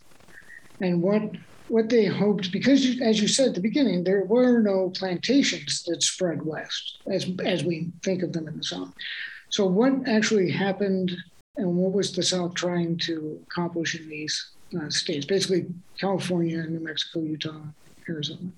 and 0.82 1.01
what 1.01 1.24
what 1.67 1.89
they 1.89 2.05
hoped, 2.05 2.51
because 2.51 3.01
as 3.01 3.20
you 3.20 3.27
said 3.27 3.50
at 3.50 3.55
the 3.55 3.62
beginning, 3.62 4.03
there 4.03 4.24
were 4.25 4.62
no 4.62 4.91
plantations 4.91 5.84
that 5.84 6.03
spread 6.03 6.46
west, 6.46 7.00
as 7.12 7.25
as 7.44 7.63
we 7.63 7.91
think 8.03 8.22
of 8.22 8.34
them 8.34 8.48
in 8.48 8.58
the 8.58 8.63
South. 8.63 8.94
So, 9.50 9.65
what 9.65 10.08
actually 10.08 10.51
happened, 10.51 11.12
and 11.58 11.75
what 11.75 11.94
was 11.94 12.13
the 12.13 12.24
South 12.24 12.53
trying 12.53 12.98
to 13.00 13.39
accomplish 13.48 14.00
in 14.00 14.08
these 14.10 14.51
uh, 14.79 14.89
states? 14.89 15.25
Basically, 15.25 15.65
California, 16.00 16.63
New 16.63 16.82
Mexico, 16.82 17.22
Utah, 17.22 17.62
Arizona. 18.09 18.51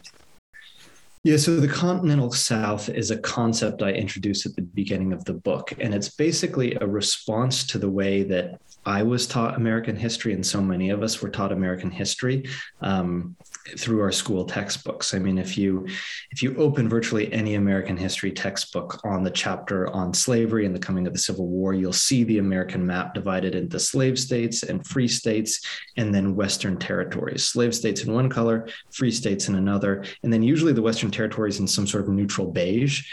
Yeah, 1.24 1.38
so 1.38 1.60
the 1.60 1.68
continental 1.68 2.32
South 2.32 2.88
is 2.90 3.12
a 3.12 3.18
concept 3.18 3.82
I 3.82 3.92
introduced 3.92 4.46
at 4.46 4.56
the 4.56 4.62
beginning 4.62 5.12
of 5.12 5.26
the 5.26 5.34
book. 5.34 5.74
And 5.80 5.94
it's 5.94 6.10
basically 6.10 6.78
a 6.80 6.88
response 6.88 7.68
to 7.68 7.78
the 7.78 7.90
way 7.90 8.24
that 8.24 8.62
I 8.88 9.04
was 9.04 9.28
taught 9.28 9.58
American 9.58 9.98
history, 9.98 10.34
and 10.34 10.46
so 10.46 10.62
many 10.62 10.92
of 10.92 11.04
us 11.04 11.22
were 11.22 11.30
taught 11.30 11.52
American 11.52 11.92
history 11.92 12.48
um, 12.80 13.36
through 13.78 14.00
our 14.00 14.14
school 14.14 14.46
textbooks. 14.46 15.14
I 15.14 15.20
mean, 15.20 15.38
if 15.38 15.58
you 15.58 15.86
if 16.32 16.42
you 16.42 16.56
open 16.56 16.88
virtually 16.88 17.32
any 17.34 17.56
American 17.56 17.98
history 17.98 18.32
textbook 18.32 19.02
on 19.04 19.26
the 19.26 19.30
chapter 19.30 19.90
on 19.90 20.14
slavery 20.14 20.66
and 20.66 20.74
the 20.74 20.80
coming 20.80 21.06
of 21.06 21.12
the 21.12 21.20
Civil 21.20 21.48
War, 21.48 21.74
you'll 21.74 21.92
see 21.92 22.24
the 22.24 22.38
American 22.38 22.86
map 22.86 23.14
divided 23.14 23.56
into 23.56 23.78
slave 23.78 24.18
states 24.18 24.64
and 24.64 24.88
free 24.88 25.10
states, 25.10 25.60
and 25.98 26.16
then 26.16 26.34
Western 26.34 26.80
territories. 26.80 27.44
Slave 27.44 27.76
states 27.76 28.04
in 28.06 28.14
one 28.14 28.30
color, 28.30 28.70
free 28.92 29.12
states 29.12 29.50
in 29.50 29.56
another, 29.56 30.06
and 30.24 30.32
then 30.32 30.44
usually 30.44 30.72
the 30.72 30.82
Western 30.82 31.12
territories 31.12 31.60
in 31.60 31.68
some 31.68 31.88
sort 31.88 32.06
of 32.06 32.10
neutral 32.10 32.50
beige. 32.50 33.06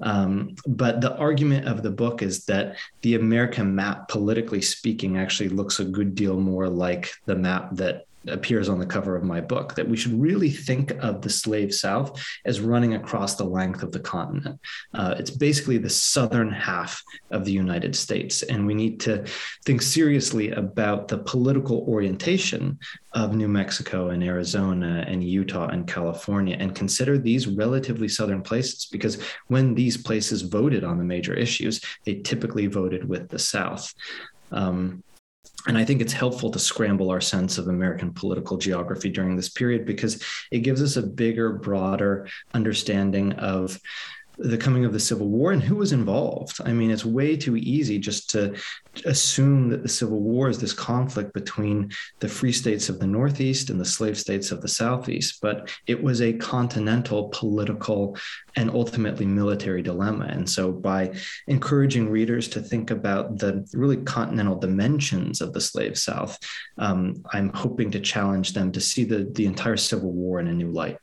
Um, 0.00 0.54
but 0.66 1.00
the 1.00 1.16
argument 1.16 1.66
of 1.66 1.82
the 1.82 1.90
book 1.90 2.22
is 2.22 2.44
that 2.46 2.76
the 3.02 3.14
American 3.14 3.74
map, 3.74 4.08
politically 4.08 4.62
speaking, 4.62 5.16
actually 5.16 5.48
looks 5.48 5.80
a 5.80 5.84
good 5.84 6.14
deal 6.14 6.38
more 6.38 6.68
like 6.68 7.12
the 7.24 7.36
map 7.36 7.76
that 7.76 8.05
appears 8.28 8.68
on 8.68 8.78
the 8.78 8.86
cover 8.86 9.16
of 9.16 9.24
my 9.24 9.40
book 9.40 9.74
that 9.74 9.88
we 9.88 9.96
should 9.96 10.20
really 10.20 10.50
think 10.50 10.90
of 11.02 11.22
the 11.22 11.30
slave 11.30 11.74
South 11.74 12.20
as 12.44 12.60
running 12.60 12.94
across 12.94 13.36
the 13.36 13.44
length 13.44 13.82
of 13.82 13.92
the 13.92 14.00
continent. 14.00 14.60
Uh, 14.94 15.14
it's 15.18 15.30
basically 15.30 15.78
the 15.78 15.90
southern 15.90 16.50
half 16.50 17.02
of 17.30 17.44
the 17.44 17.52
United 17.52 17.94
States. 17.94 18.42
And 18.42 18.66
we 18.66 18.74
need 18.74 19.00
to 19.00 19.24
think 19.64 19.82
seriously 19.82 20.50
about 20.50 21.08
the 21.08 21.18
political 21.18 21.84
orientation 21.88 22.78
of 23.12 23.34
New 23.34 23.48
Mexico 23.48 24.10
and 24.10 24.22
Arizona 24.22 25.04
and 25.08 25.24
Utah 25.24 25.68
and 25.68 25.86
California 25.86 26.56
and 26.58 26.74
consider 26.74 27.16
these 27.16 27.46
relatively 27.46 28.08
southern 28.08 28.42
places 28.42 28.86
because 28.92 29.22
when 29.48 29.74
these 29.74 29.96
places 29.96 30.42
voted 30.42 30.84
on 30.84 30.98
the 30.98 31.04
major 31.04 31.32
issues, 31.32 31.80
they 32.04 32.16
typically 32.16 32.66
voted 32.66 33.08
with 33.08 33.28
the 33.28 33.38
South. 33.38 33.92
Um, 34.52 35.02
and 35.66 35.76
I 35.76 35.84
think 35.84 36.00
it's 36.00 36.12
helpful 36.12 36.50
to 36.50 36.58
scramble 36.58 37.10
our 37.10 37.20
sense 37.20 37.58
of 37.58 37.68
American 37.68 38.12
political 38.12 38.56
geography 38.56 39.10
during 39.10 39.36
this 39.36 39.48
period 39.48 39.84
because 39.84 40.22
it 40.50 40.60
gives 40.60 40.82
us 40.82 40.96
a 40.96 41.02
bigger, 41.02 41.52
broader 41.52 42.28
understanding 42.54 43.32
of 43.32 43.80
the 44.38 44.58
coming 44.58 44.84
of 44.84 44.92
the 44.92 45.00
Civil 45.00 45.28
War 45.28 45.52
and 45.52 45.62
who 45.62 45.76
was 45.76 45.92
involved. 45.92 46.58
I 46.64 46.72
mean, 46.72 46.90
it's 46.90 47.04
way 47.04 47.36
too 47.36 47.56
easy 47.56 47.98
just 47.98 48.30
to 48.30 48.54
assume 49.04 49.68
that 49.70 49.82
the 49.82 49.88
Civil 49.88 50.20
War 50.20 50.48
is 50.48 50.58
this 50.58 50.72
conflict 50.72 51.32
between 51.32 51.90
the 52.20 52.28
free 52.28 52.52
states 52.52 52.88
of 52.88 52.98
the 52.98 53.06
Northeast 53.06 53.70
and 53.70 53.80
the 53.80 53.84
slave 53.84 54.18
states 54.18 54.50
of 54.52 54.60
the 54.62 54.68
Southeast, 54.68 55.38
but 55.40 55.70
it 55.86 56.02
was 56.02 56.20
a 56.20 56.32
continental 56.34 57.28
political 57.32 58.16
and 58.56 58.70
ultimately 58.70 59.26
military 59.26 59.82
dilemma. 59.82 60.26
And 60.26 60.48
so, 60.48 60.72
by 60.72 61.14
encouraging 61.46 62.08
readers 62.08 62.48
to 62.48 62.60
think 62.60 62.90
about 62.90 63.38
the 63.38 63.66
really 63.72 63.98
continental 63.98 64.58
dimensions 64.58 65.40
of 65.40 65.52
the 65.52 65.60
slave 65.60 65.98
South, 65.98 66.38
um, 66.78 67.22
I'm 67.32 67.52
hoping 67.52 67.90
to 67.92 68.00
challenge 68.00 68.52
them 68.52 68.72
to 68.72 68.80
see 68.80 69.04
the, 69.04 69.30
the 69.34 69.46
entire 69.46 69.76
Civil 69.76 70.12
War 70.12 70.40
in 70.40 70.48
a 70.48 70.52
new 70.52 70.70
light. 70.70 70.98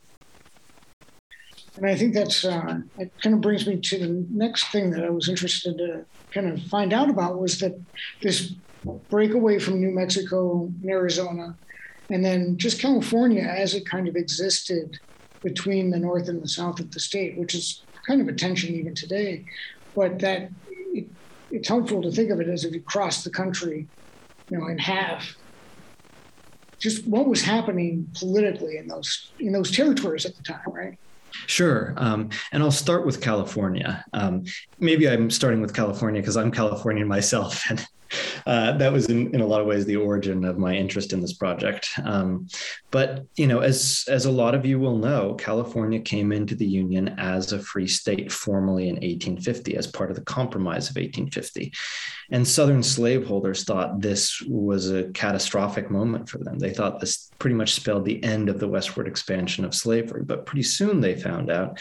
And 1.77 1.88
I 1.88 1.96
think 1.96 2.13
that's 2.13 2.46
uh, 2.46 2.80
it. 2.98 3.12
Kind 3.22 3.36
of 3.36 3.42
brings 3.42 3.65
me 3.65 3.80
to 3.80 3.98
the 3.98 4.27
next 4.30 4.72
thing 4.72 4.92
that 4.92 5.03
I 5.03 5.10
was 5.10 5.30
interested 5.30 5.77
to 5.77 6.06
kind 6.34 6.48
of 6.48 6.62
find 6.63 6.94
out 6.94 7.10
about 7.10 7.39
was 7.39 7.60
that 7.60 7.80
this 8.22 8.53
breakaway 9.10 9.60
from 9.60 9.80
New 9.80 9.92
Mexico 9.92 10.72
and 10.82 10.89
Arizona, 10.89 11.58
and 12.10 12.24
then 12.24 12.58
just 12.58 12.82
California 12.82 13.42
as 13.44 13.74
it 13.74 13.89
kind 13.89 14.08
of 14.08 14.15
existed 14.15 14.98
between 15.44 15.89
the 15.89 16.00
north 16.00 16.27
and 16.30 16.42
the 16.42 16.48
south 16.48 16.80
of 16.80 16.92
the 16.92 17.00
state, 17.00 17.38
which 17.38 17.56
is 17.56 17.86
kind 18.08 18.22
of 18.22 18.27
a 18.27 18.34
tension 18.34 18.75
even 18.75 18.94
today. 18.94 19.46
But 19.96 20.20
that 20.20 20.50
it, 20.94 21.08
it's 21.50 21.68
helpful 21.68 22.01
to 22.03 22.12
think 22.12 22.30
of 22.30 22.39
it 22.39 22.50
as 22.50 22.65
if 22.65 22.74
you 22.74 22.82
cross 22.82 23.24
the 23.24 23.30
country, 23.32 23.88
you 24.50 24.58
know, 24.58 24.68
in 24.68 24.77
half 24.77 25.36
just 26.84 27.08
what 27.08 27.27
was 27.27 27.42
happening 27.42 28.08
politically 28.20 28.75
in 28.77 28.88
those 28.88 29.34
in 29.39 29.53
those 29.53 29.72
territories 29.72 30.25
at 30.25 30.36
the 30.36 30.44
time, 30.44 30.60
right? 30.68 30.98
Sure. 31.47 31.93
Um, 31.97 32.29
and 32.51 32.63
I'll 32.63 32.71
start 32.71 33.05
with 33.05 33.21
California. 33.21 34.03
Um, 34.13 34.43
maybe 34.79 35.09
I'm 35.09 35.29
starting 35.29 35.61
with 35.61 35.73
California 35.73 36.21
because 36.21 36.37
I'm 36.37 36.51
Californian 36.51 37.07
myself. 37.07 37.63
And 37.69 37.85
uh, 38.46 38.77
that 38.77 38.91
was 38.91 39.08
in, 39.08 39.34
in 39.34 39.41
a 39.41 39.48
lot 39.48 39.62
of 39.62 39.67
ways 39.67 39.86
the 39.86 39.96
origin 39.96 40.46
of 40.46 40.58
my 40.58 40.75
interest 40.75 41.13
in 41.13 41.22
this 41.22 41.34
project. 41.34 41.89
Um, 42.03 42.48
but 42.91 43.25
you 43.36 43.48
know, 43.48 43.60
as 43.60 44.05
as 44.08 44.25
a 44.25 44.32
lot 44.32 44.55
of 44.55 44.65
you 44.65 44.79
will 44.79 44.98
know, 44.98 45.36
California 45.36 46.00
came 46.00 46.32
into 46.32 46.55
the 46.55 46.65
Union 46.65 47.15
as 47.17 47.51
a 47.51 47.60
free 47.60 47.88
state 47.88 48.32
formally 48.32 48.89
in 48.89 48.96
1850 48.96 49.77
as 49.77 49.88
part 49.88 50.10
of 50.10 50.15
the 50.15 50.24
Compromise 50.24 50.89
of 50.89 50.96
1850. 50.96 51.74
And 52.32 52.48
Southern 52.48 52.84
slaveholders 52.84 53.63
thought 53.63 54.01
this 54.01 54.41
was 54.48 54.89
a 54.89 55.10
catastrophic 55.12 55.91
moment 55.91 56.29
for 56.29 56.39
them. 56.39 56.58
They 56.58 56.74
thought 56.74 57.00
this 57.00 57.29
pretty 57.38 57.55
much 57.55 57.74
spelled 57.74 58.05
the 58.05 58.24
end 58.24 58.50
of 58.50 58.60
the 58.60 58.67
westward 58.67 59.08
expansion 59.08 59.65
of 59.65 59.75
slavery. 59.75 60.24
But 60.24 60.46
pretty 60.46 60.63
soon 60.63 61.01
they 61.01 61.15
found 61.15 61.51
out 61.51 61.79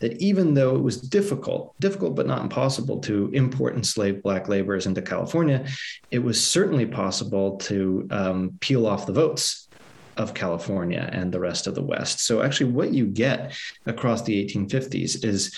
that 0.00 0.20
even 0.20 0.54
though 0.54 0.74
it 0.74 0.82
was 0.82 1.00
difficult, 1.00 1.78
difficult 1.80 2.16
but 2.16 2.26
not 2.26 2.42
impossible 2.42 3.00
to 3.00 3.30
import 3.32 3.76
enslaved 3.76 4.22
black 4.22 4.48
laborers 4.48 4.86
into 4.86 5.02
California, 5.02 5.66
it 6.10 6.18
was 6.18 6.44
certainly 6.44 6.86
possible 6.86 7.56
to 7.58 8.06
um, 8.10 8.58
peel 8.60 8.86
off 8.86 9.06
the 9.06 9.12
votes 9.12 9.68
of 10.16 10.34
California 10.34 11.08
and 11.12 11.32
the 11.32 11.40
rest 11.40 11.66
of 11.66 11.74
the 11.74 11.82
West. 11.82 12.20
So, 12.20 12.42
actually, 12.42 12.72
what 12.72 12.92
you 12.92 13.06
get 13.06 13.54
across 13.86 14.22
the 14.22 14.44
1850s 14.44 15.24
is 15.24 15.56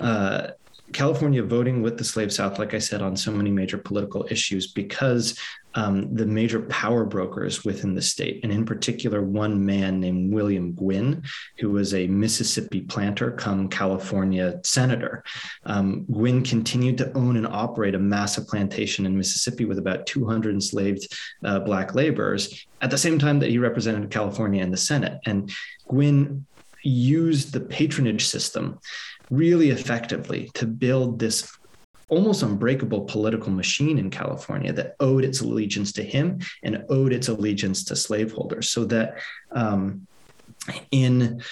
uh, 0.00 0.48
California 0.92 1.42
voting 1.42 1.82
with 1.82 1.98
the 1.98 2.04
slave 2.04 2.32
South, 2.32 2.58
like 2.58 2.74
I 2.74 2.78
said, 2.78 3.02
on 3.02 3.16
so 3.16 3.32
many 3.32 3.50
major 3.50 3.78
political 3.78 4.26
issues 4.30 4.72
because 4.72 5.38
um, 5.74 6.14
the 6.14 6.26
major 6.26 6.60
power 6.60 7.04
brokers 7.04 7.64
within 7.64 7.94
the 7.94 8.02
state, 8.02 8.40
and 8.44 8.52
in 8.52 8.64
particular, 8.64 9.22
one 9.22 9.64
man 9.64 9.98
named 9.98 10.32
William 10.32 10.72
Gwin, 10.72 11.24
who 11.58 11.70
was 11.70 11.94
a 11.94 12.06
Mississippi 12.06 12.82
planter 12.82 13.32
come 13.32 13.68
California 13.68 14.60
senator. 14.64 15.24
Um, 15.64 16.04
Gwin 16.04 16.44
continued 16.44 16.98
to 16.98 17.12
own 17.16 17.36
and 17.36 17.46
operate 17.46 17.96
a 17.96 17.98
massive 17.98 18.46
plantation 18.46 19.04
in 19.04 19.16
Mississippi 19.16 19.64
with 19.64 19.78
about 19.78 20.06
200 20.06 20.54
enslaved 20.54 21.12
uh, 21.44 21.58
Black 21.60 21.94
laborers 21.94 22.66
at 22.80 22.90
the 22.90 22.98
same 22.98 23.18
time 23.18 23.40
that 23.40 23.50
he 23.50 23.58
represented 23.58 24.10
California 24.10 24.62
in 24.62 24.70
the 24.70 24.76
Senate. 24.76 25.18
And 25.26 25.50
Gwin 25.88 26.46
used 26.84 27.52
the 27.52 27.60
patronage 27.60 28.26
system 28.26 28.78
really 29.30 29.70
effectively 29.70 30.50
to 30.54 30.66
build 30.66 31.18
this 31.18 31.50
almost 32.08 32.42
unbreakable 32.42 33.02
political 33.02 33.50
machine 33.50 33.98
in 33.98 34.10
California 34.10 34.72
that 34.72 34.94
owed 35.00 35.24
its 35.24 35.40
allegiance 35.40 35.92
to 35.92 36.02
him 36.02 36.38
and 36.62 36.84
owed 36.88 37.12
its 37.12 37.28
allegiance 37.28 37.84
to 37.84 37.96
slaveholders. 37.96 38.70
So 38.70 38.84
that 38.86 39.18
um, 39.50 40.06
in 40.90 41.42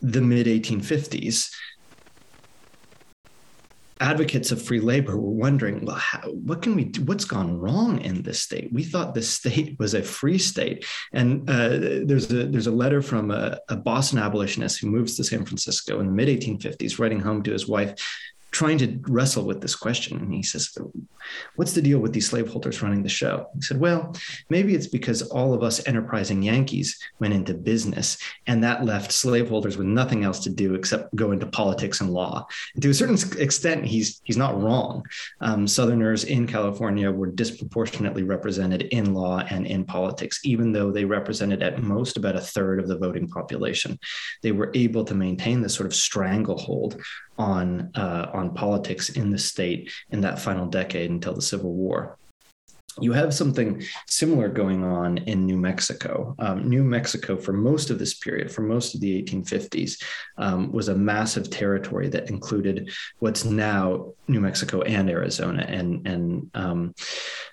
the 0.00 0.20
mid 0.20 0.46
1850s, 0.46 1.50
advocates 4.10 4.50
of 4.50 4.60
free 4.60 4.80
labor 4.80 5.16
were 5.16 5.30
wondering, 5.30 5.84
well, 5.84 5.96
how, 5.96 6.20
what 6.30 6.62
can 6.62 6.74
we 6.74 6.84
do? 6.84 7.02
What's 7.02 7.24
gone 7.24 7.58
wrong 7.58 8.00
in 8.00 8.22
this 8.22 8.40
state? 8.42 8.72
We 8.72 8.82
thought 8.82 9.14
this 9.14 9.30
state 9.30 9.76
was 9.82 9.94
a 9.94 10.02
free 10.02 10.38
state. 10.38 10.84
And 11.12 11.48
uh, 11.48 11.68
there's 12.08 12.30
a 12.30 12.46
there's 12.46 12.66
a 12.66 12.72
letter 12.82 13.02
from 13.02 13.30
a, 13.30 13.58
a 13.68 13.76
Boston 13.76 14.18
abolitionist 14.18 14.80
who 14.80 14.88
moves 14.88 15.16
to 15.16 15.24
San 15.24 15.44
Francisco 15.44 16.00
in 16.00 16.06
the 16.06 16.12
mid 16.12 16.28
1850s, 16.28 16.98
writing 16.98 17.20
home 17.20 17.42
to 17.44 17.52
his 17.52 17.68
wife, 17.68 17.94
trying 18.50 18.78
to 18.78 18.98
wrestle 19.08 19.44
with 19.44 19.60
this 19.60 19.76
question. 19.76 20.18
And 20.18 20.32
he 20.32 20.42
says, 20.42 20.76
What's 21.56 21.72
the 21.72 21.82
deal 21.82 21.98
with 21.98 22.12
these 22.12 22.28
slaveholders 22.28 22.82
running 22.82 23.02
the 23.02 23.08
show? 23.08 23.48
He 23.54 23.62
said, 23.62 23.78
Well, 23.78 24.14
maybe 24.48 24.74
it's 24.74 24.86
because 24.86 25.22
all 25.22 25.54
of 25.54 25.62
us 25.62 25.86
enterprising 25.86 26.42
Yankees 26.42 26.98
went 27.18 27.34
into 27.34 27.54
business, 27.54 28.18
and 28.46 28.64
that 28.64 28.84
left 28.84 29.12
slaveholders 29.12 29.76
with 29.76 29.86
nothing 29.86 30.24
else 30.24 30.40
to 30.40 30.50
do 30.50 30.74
except 30.74 31.14
go 31.14 31.32
into 31.32 31.46
politics 31.46 32.00
and 32.00 32.10
law. 32.10 32.46
And 32.74 32.82
to 32.82 32.90
a 32.90 32.94
certain 32.94 33.18
extent, 33.38 33.84
he's 33.84 34.20
he's 34.24 34.36
not 34.36 34.60
wrong. 34.60 35.04
Um, 35.40 35.66
Southerners 35.66 36.24
in 36.24 36.46
California 36.46 37.10
were 37.10 37.30
disproportionately 37.30 38.22
represented 38.22 38.82
in 38.82 39.14
law 39.14 39.40
and 39.50 39.66
in 39.66 39.84
politics, 39.84 40.40
even 40.44 40.72
though 40.72 40.90
they 40.90 41.04
represented 41.04 41.62
at 41.62 41.82
most 41.82 42.16
about 42.16 42.36
a 42.36 42.40
third 42.40 42.80
of 42.80 42.88
the 42.88 42.98
voting 42.98 43.28
population. 43.28 43.98
They 44.42 44.52
were 44.52 44.70
able 44.74 45.04
to 45.04 45.14
maintain 45.14 45.60
this 45.60 45.74
sort 45.74 45.86
of 45.86 45.94
stranglehold 45.94 47.00
on 47.38 47.90
uh, 47.94 48.30
on 48.40 48.54
politics 48.54 49.10
in 49.10 49.30
the 49.30 49.38
state 49.38 49.90
in 50.10 50.20
that 50.22 50.38
final 50.38 50.66
decade 50.66 51.10
until 51.10 51.34
the 51.34 51.42
Civil 51.42 51.72
War. 51.72 52.16
You 53.00 53.12
have 53.12 53.32
something 53.32 53.82
similar 54.08 54.48
going 54.48 54.82
on 54.82 55.18
in 55.18 55.46
New 55.46 55.56
Mexico. 55.56 56.34
Um, 56.38 56.68
New 56.68 56.82
Mexico, 56.82 57.36
for 57.36 57.52
most 57.52 57.88
of 57.90 57.98
this 57.98 58.14
period, 58.14 58.50
for 58.50 58.62
most 58.62 58.94
of 58.94 59.00
the 59.00 59.22
1850s, 59.22 60.02
um, 60.38 60.72
was 60.72 60.88
a 60.88 60.94
massive 60.94 61.50
territory 61.50 62.08
that 62.08 62.28
included 62.30 62.90
what's 63.20 63.44
now 63.44 64.12
New 64.26 64.40
Mexico 64.40 64.82
and 64.82 65.08
Arizona. 65.08 65.64
And 65.68 66.06
and 66.06 66.50
um, 66.54 66.94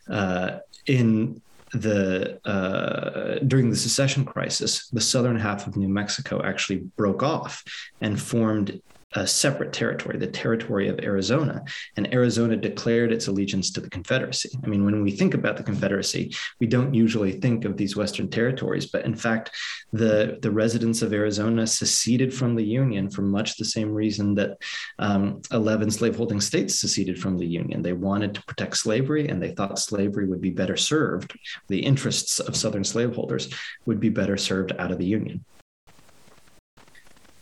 uh, 0.10 0.58
in 0.88 1.42
the 1.74 2.40
uh, 2.46 3.40
during 3.46 3.70
the 3.70 3.76
secession 3.76 4.26
crisis, 4.26 4.88
the 4.90 5.02
southern 5.02 5.38
half 5.38 5.68
of 5.68 5.78
New 5.78 5.90
Mexico 5.90 6.42
actually 6.44 6.80
broke 6.98 7.24
off 7.24 7.64
and 8.02 8.20
formed 8.20 8.82
a 9.14 9.26
separate 9.26 9.72
territory, 9.72 10.18
the 10.18 10.28
territory 10.28 10.90
of 10.90 11.00
Arizona. 11.00 11.64
And 11.96 12.14
Arizona 12.14 12.58
declared 12.58 13.12
its 13.12 13.28
allegiance 13.28 13.72
to 13.72 13.82
the 13.82 13.90
Confederacy. 13.90 14.50
I 14.64 14.68
mean, 14.68 14.84
when 14.84 15.02
we 15.02 15.12
think 15.12 15.34
about 15.34 15.56
the 15.56 15.64
Confederacy, 15.64 16.36
we 16.60 16.68
don't 16.68 16.94
usually 16.94 17.32
think 17.40 17.64
of 17.64 17.78
these 17.78 17.96
Western 17.96 18.30
territories, 18.30 18.88
but 18.88 19.06
in 19.06 19.16
fact, 19.16 19.52
the, 19.94 20.38
the 20.42 20.52
residents 20.52 21.02
of 21.02 21.14
Arizona 21.14 21.66
seceded 21.66 22.34
from 22.34 22.56
the 22.56 22.64
Union 22.64 23.10
for 23.10 23.22
much 23.22 23.56
the 23.56 23.66
same 23.66 23.92
reason 23.94 24.36
that 24.36 24.58
um, 25.00 25.42
11 25.52 25.92
slaveholding 25.92 26.42
states 26.42 26.80
seceded 26.80 27.20
from 27.20 27.38
the 27.38 27.48
Union. 27.48 27.82
They 27.82 27.94
wanted 27.94 28.36
to 28.36 28.44
protect 28.44 28.76
slavery, 28.78 29.30
and 29.30 29.42
they 29.42 29.52
thought 29.52 29.80
slavery 29.80 30.28
would 30.28 30.42
be 30.42 30.50
better 30.50 30.76
served, 30.76 31.34
the 31.70 31.80
interests 31.80 32.40
of 32.40 32.58
Southern 32.58 32.84
slaveholders 32.84 33.54
would 33.86 34.02
be 34.02 34.10
better 34.10 34.36
served 34.36 34.74
out 34.78 34.92
of 34.92 34.98
the 34.98 35.06
Union. 35.06 35.46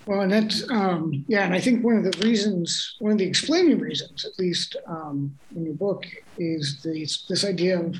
Well, 0.05 0.21
and 0.21 0.31
that's, 0.31 0.69
um, 0.69 1.25
yeah, 1.27 1.45
and 1.45 1.53
I 1.53 1.59
think 1.59 1.83
one 1.83 1.97
of 1.97 2.03
the 2.03 2.25
reasons, 2.25 2.95
one 2.99 3.11
of 3.11 3.17
the 3.17 3.25
explaining 3.25 3.79
reasons, 3.79 4.23
at 4.23 4.37
least 4.37 4.75
um, 4.85 5.35
in 5.55 5.65
your 5.65 5.73
book, 5.73 6.05
is 6.37 6.81
this, 6.83 7.25
this 7.27 7.43
idea 7.43 7.79
of 7.79 7.95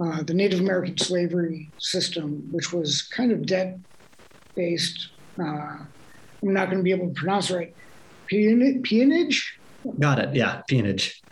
uh, 0.00 0.22
the 0.22 0.32
Native 0.32 0.60
American 0.60 0.96
slavery 0.96 1.70
system, 1.78 2.48
which 2.50 2.72
was 2.72 3.02
kind 3.02 3.30
of 3.30 3.44
debt 3.44 3.78
based. 4.54 5.10
Uh, 5.38 5.42
I'm 5.44 5.88
not 6.42 6.66
going 6.66 6.78
to 6.78 6.82
be 6.82 6.92
able 6.92 7.08
to 7.08 7.14
pronounce 7.14 7.50
it 7.50 7.56
right. 7.56 7.74
Peonage? 8.28 9.58
Got 9.98 10.18
it. 10.18 10.34
Yeah, 10.34 10.62
peonage. 10.66 11.22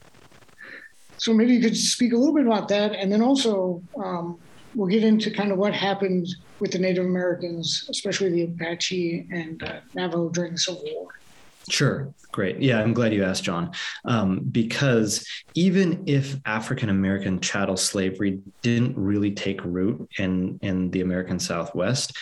So 1.16 1.32
maybe 1.32 1.54
you 1.54 1.60
could 1.60 1.76
speak 1.76 2.12
a 2.12 2.16
little 2.16 2.34
bit 2.34 2.46
about 2.46 2.68
that. 2.68 2.92
And 2.92 3.10
then 3.10 3.22
also, 3.22 3.82
um, 3.96 4.38
we'll 4.74 4.88
get 4.88 5.04
into 5.04 5.30
kind 5.30 5.52
of 5.52 5.58
what 5.58 5.74
happened 5.74 6.28
with 6.60 6.72
the 6.72 6.78
Native 6.78 7.04
Americans, 7.04 7.86
especially 7.90 8.30
the 8.30 8.42
Apache 8.44 9.26
and 9.30 9.62
uh, 9.62 9.80
Navajo 9.94 10.28
during 10.28 10.52
the 10.52 10.58
Civil 10.58 10.84
War. 10.94 11.08
Sure. 11.68 12.12
Great. 12.32 12.60
Yeah, 12.60 12.80
I'm 12.80 12.94
glad 12.94 13.12
you 13.12 13.24
asked, 13.24 13.44
John. 13.44 13.72
Um, 14.04 14.40
because 14.40 15.26
even 15.54 16.04
if 16.06 16.36
African 16.46 16.88
American 16.88 17.40
chattel 17.40 17.76
slavery 17.76 18.40
didn't 18.62 18.96
really 18.96 19.32
take 19.32 19.62
root 19.64 20.08
in, 20.18 20.58
in 20.62 20.90
the 20.90 21.02
American 21.02 21.38
Southwest, 21.38 22.16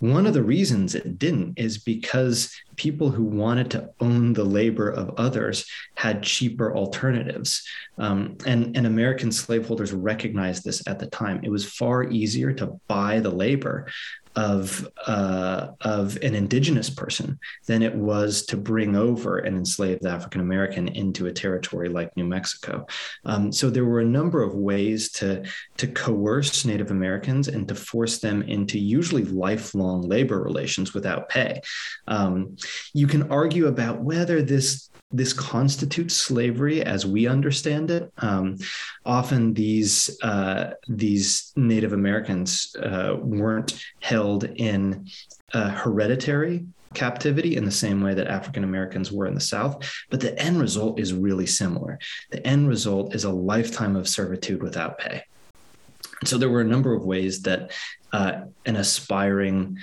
one 0.00 0.26
of 0.26 0.34
the 0.34 0.42
reasons 0.42 0.94
it 0.94 1.18
didn't 1.18 1.58
is 1.58 1.78
because 1.78 2.54
people 2.76 3.10
who 3.10 3.24
wanted 3.24 3.70
to 3.72 3.90
own 4.00 4.32
the 4.32 4.44
labor 4.44 4.88
of 4.88 5.14
others 5.16 5.66
had 5.96 6.22
cheaper 6.22 6.74
alternatives. 6.76 7.66
Um, 7.98 8.36
and, 8.46 8.76
and 8.76 8.86
American 8.86 9.32
slaveholders 9.32 9.92
recognized 9.92 10.64
this 10.64 10.86
at 10.86 11.00
the 11.00 11.06
time. 11.08 11.40
It 11.42 11.50
was 11.50 11.64
far 11.64 12.04
easier 12.04 12.52
to 12.54 12.80
buy 12.86 13.18
the 13.18 13.30
labor 13.30 13.88
of 14.36 14.88
uh, 15.06 15.68
of 15.80 16.16
an 16.22 16.34
indigenous 16.34 16.90
person 16.90 17.38
than 17.66 17.82
it 17.82 17.94
was 17.94 18.46
to 18.46 18.56
bring 18.56 18.96
over 18.96 19.38
an 19.38 19.56
enslaved 19.56 20.06
African 20.06 20.40
American 20.40 20.88
into 20.88 21.26
a 21.26 21.32
territory 21.32 21.88
like 21.88 22.16
New 22.16 22.24
Mexico. 22.24 22.86
Um, 23.24 23.52
so 23.52 23.70
there 23.70 23.84
were 23.84 24.00
a 24.00 24.04
number 24.04 24.42
of 24.42 24.54
ways 24.54 25.10
to 25.12 25.44
to 25.78 25.86
coerce 25.86 26.64
Native 26.64 26.90
Americans 26.90 27.48
and 27.48 27.66
to 27.68 27.74
force 27.74 28.18
them 28.18 28.42
into 28.42 28.78
usually 28.78 29.24
lifelong 29.24 30.02
labor 30.02 30.42
relations 30.42 30.94
without 30.94 31.28
pay. 31.28 31.60
Um, 32.06 32.56
you 32.94 33.06
can 33.06 33.30
argue 33.30 33.66
about 33.66 34.00
whether 34.00 34.42
this 34.42 34.88
this 35.10 35.32
constitutes 35.32 36.14
slavery 36.14 36.82
as 36.82 37.06
we 37.06 37.26
understand 37.26 37.90
it. 37.90 38.12
Um, 38.18 38.58
often 39.06 39.54
these 39.54 40.18
uh, 40.22 40.72
these 40.86 41.52
Native 41.56 41.94
Americans 41.94 42.76
uh, 42.82 43.16
weren't 43.18 43.82
held 44.00 44.17
in 44.56 45.06
hereditary 45.50 46.66
captivity 46.94 47.56
in 47.56 47.64
the 47.64 47.70
same 47.70 48.00
way 48.00 48.14
that 48.14 48.28
African 48.28 48.64
Americans 48.64 49.12
were 49.12 49.26
in 49.26 49.34
the 49.34 49.40
South, 49.40 49.88
but 50.10 50.20
the 50.20 50.38
end 50.38 50.60
result 50.60 50.98
is 50.98 51.12
really 51.12 51.46
similar. 51.46 51.98
The 52.30 52.44
end 52.46 52.68
result 52.68 53.14
is 53.14 53.24
a 53.24 53.30
lifetime 53.30 53.96
of 53.96 54.08
servitude 54.08 54.62
without 54.62 54.98
pay. 54.98 55.24
So 56.24 56.38
there 56.38 56.50
were 56.50 56.62
a 56.62 56.72
number 56.74 56.94
of 56.94 57.04
ways 57.04 57.42
that 57.42 57.72
uh, 58.12 58.42
an 58.64 58.76
aspiring 58.76 59.78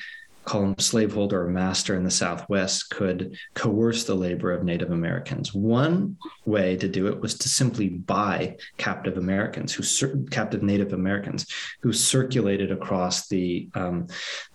call 0.46 0.64
him 0.64 0.76
slaveholder 0.78 1.42
or 1.42 1.50
master 1.50 1.96
in 1.96 2.04
the 2.04 2.12
Southwest, 2.12 2.90
could 2.90 3.38
coerce 3.56 4.04
the 4.04 4.16
labor 4.16 4.52
of 4.52 4.64
Native 4.64 4.92
Americans. 4.92 5.54
One 5.54 6.18
way 6.46 6.76
to 6.78 6.88
do 6.88 7.08
it 7.08 7.20
was 7.20 7.38
to 7.40 7.50
simply 7.50 7.90
buy 7.90 8.58
captive 8.78 9.18
Americans, 9.18 9.74
who 9.74 10.26
captive 10.28 10.62
Native 10.62 10.94
Americans, 10.94 11.48
who 11.82 11.92
circulated 11.92 12.72
across 12.72 13.28
the 13.28 13.70
um, 13.74 14.08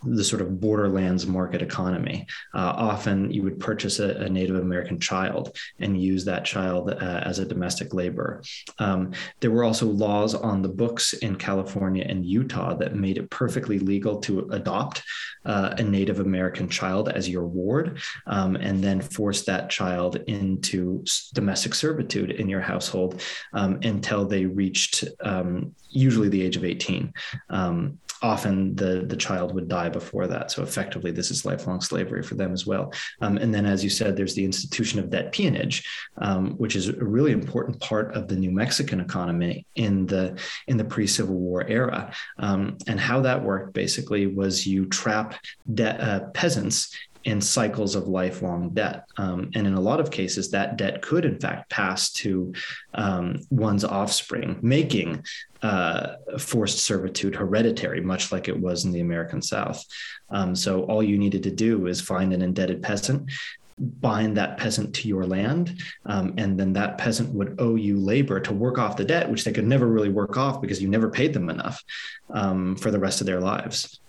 the 0.05 0.25
sort 0.25 0.43
of 0.43 0.61
borderlands 0.61 1.27
market 1.27 1.63
economy. 1.63 2.27
Uh, 2.55 2.73
often, 2.77 3.31
you 3.31 3.43
would 3.43 3.59
purchase 3.59 3.99
a, 3.99 4.11
a, 4.17 4.29
Native 4.29 4.57
American 4.57 4.99
child 5.01 5.57
and 5.81 6.01
use 6.01 6.25
that 6.25 6.45
child 6.45 6.91
uh, 6.91 6.95
as 7.25 7.39
a 7.39 7.45
domestic 7.45 7.93
laborer. 7.93 8.43
Um, 8.79 9.13
there 9.41 9.51
were 9.51 9.65
also 9.65 9.87
laws 9.87 10.35
on 10.35 10.63
the 10.63 10.69
books 10.69 11.13
in 11.15 11.37
California 11.37 12.07
and 12.09 12.25
Utah 12.25 12.75
that 12.75 12.95
made 12.95 13.19
it 13.19 13.29
perfectly 13.31 13.79
legal 13.79 14.21
to 14.21 14.49
adopt 14.51 15.03
uh, 15.45 15.75
a 15.81 15.83
Native 15.83 16.21
American 16.21 16.69
child 16.69 17.09
as 17.09 17.29
your 17.29 17.47
ward, 17.47 17.99
um, 18.27 18.55
and 18.57 18.85
then 18.85 19.01
force 19.01 19.43
that 19.45 19.71
child 19.71 20.17
into 20.27 21.03
domestic 21.35 21.75
servitude 21.75 22.31
in 22.31 22.49
your 22.49 22.61
household 22.61 23.23
um, 23.53 23.81
until 23.83 24.27
they 24.27 24.45
reached 24.45 25.05
um, 25.21 25.75
usually 25.91 26.29
the 26.29 26.43
age 26.43 26.57
of 26.57 26.65
18. 26.65 27.13
Um, 27.51 27.99
often 28.23 28.75
the 28.75 29.05
the 29.07 29.17
child 29.17 29.55
would 29.55 29.69
die 29.69 29.89
before 29.89 30.27
that. 30.27 30.51
So 30.51 30.63
effectively, 30.63 31.11
this 31.11 31.31
is 31.31 31.45
lifelong 31.45 31.81
slavery 31.81 32.23
for 32.23 32.35
them 32.35 32.53
as 32.53 32.67
well. 32.67 32.93
Um, 33.21 33.37
and 33.39 33.55
then, 33.55 33.67
as 33.67 33.83
you 33.83 33.91
said, 33.91 34.17
there's 34.17 34.35
the 34.35 34.45
institution 34.45 34.99
of 34.99 35.11
debt 35.11 35.33
peonage, 35.33 35.89
um, 36.19 36.53
which 36.57 36.77
is 36.77 36.89
a 36.89 37.05
really 37.05 37.33
important 37.33 37.81
part 37.81 38.15
of 38.15 38.29
the 38.29 38.37
New 38.37 38.51
Mexican 38.51 39.01
economy 39.01 39.67
in 39.75 40.07
the 40.07 40.39
in 40.67 40.77
the 40.77 40.85
pre 40.85 41.07
Civil 41.07 41.37
War 41.37 41.67
era. 41.67 42.13
Um, 42.39 42.77
and 42.87 43.01
how 43.01 43.21
that 43.23 43.43
worked 43.43 43.73
basically 43.73 44.27
was 44.27 44.67
you 44.67 44.87
trap 44.87 45.35
de- 45.73 46.03
uh, 46.03 46.29
peasants 46.31 46.95
in 47.25 47.41
cycles 47.41 47.95
of 47.95 48.09
lifelong 48.09 48.71
debt. 48.71 49.05
Um, 49.17 49.51
and 49.55 49.67
in 49.67 49.75
a 49.75 49.81
lot 49.81 50.01
of 50.01 50.11
cases, 50.11 50.51
that 50.51 50.77
debt 50.77 51.03
could, 51.03 51.25
in 51.25 51.39
fact, 51.39 51.71
pass 51.71 52.13
to 52.13 52.53
um, 52.95 53.41
one's 53.51 53.85
offspring, 53.85 54.59
making 54.63 55.25
uh, 55.63 56.15
forced 56.39 56.79
servitude 56.79 57.35
hereditary, 57.35 58.01
much 58.01 58.33
like 58.33 58.49
it 58.49 58.59
was 58.59 58.85
in 58.85 58.93
the 58.93 59.01
American 59.01 59.43
South. 59.43 59.85
Um, 60.31 60.55
so 60.57 60.85
all 60.85 61.03
you 61.03 61.19
needed 61.19 61.43
to 61.43 61.51
do 61.51 61.87
is 61.87 62.01
find 62.01 62.33
an 62.33 62.43
indebted 62.43 62.83
peasant. 62.83 63.31
Bind 63.79 64.37
that 64.37 64.59
peasant 64.59 64.95
to 64.97 65.09
your 65.09 65.25
land, 65.25 65.81
um, 66.05 66.35
and 66.37 66.61
then 66.61 66.75
that 66.75 66.99
peasant 66.99 67.33
would 67.33 67.57
owe 67.59 67.77
you 67.77 67.99
labor 67.99 68.39
to 68.39 68.53
work 68.53 68.79
off 68.79 68.99
the 68.99 69.07
debt, 69.07 69.31
which 69.31 69.45
they 69.45 69.53
could 69.53 69.67
never 69.67 69.87
really 69.87 70.11
work 70.11 70.37
off 70.37 70.61
because 70.61 70.83
you 70.83 70.89
never 70.89 71.09
paid 71.09 71.33
them 71.33 71.49
enough 71.49 71.83
um, 72.29 72.77
for 72.77 72.91
the 72.91 72.99
rest 72.99 73.23
of 73.23 73.27
their 73.27 73.41
lives. 73.41 74.01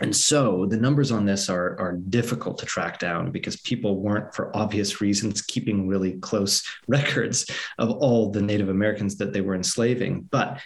And 0.00 0.14
so 0.14 0.66
the 0.66 0.76
numbers 0.76 1.10
on 1.10 1.24
this 1.24 1.48
are, 1.48 1.78
are 1.78 1.94
difficult 2.08 2.58
to 2.58 2.66
track 2.66 2.98
down 2.98 3.30
because 3.30 3.56
people 3.60 4.00
weren't, 4.00 4.34
for 4.34 4.56
obvious 4.56 5.00
reasons, 5.00 5.42
keeping 5.42 5.88
really 5.88 6.18
close 6.18 6.62
records 6.88 7.46
of 7.78 7.90
all 7.90 8.30
the 8.30 8.42
Native 8.42 8.68
Americans 8.68 9.16
that 9.16 9.32
they 9.32 9.40
were 9.40 9.54
enslaving. 9.54 10.28
But 10.30 10.60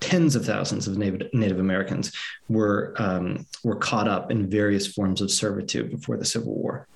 tens 0.00 0.36
of 0.36 0.44
thousands 0.44 0.86
of 0.86 0.98
Native, 0.98 1.28
Native 1.32 1.60
Americans 1.60 2.12
were, 2.48 2.94
um, 2.98 3.46
were 3.62 3.76
caught 3.76 4.08
up 4.08 4.30
in 4.30 4.50
various 4.50 4.86
forms 4.86 5.20
of 5.20 5.30
servitude 5.30 5.90
before 5.90 6.16
the 6.16 6.24
Civil 6.24 6.54
War. 6.54 6.86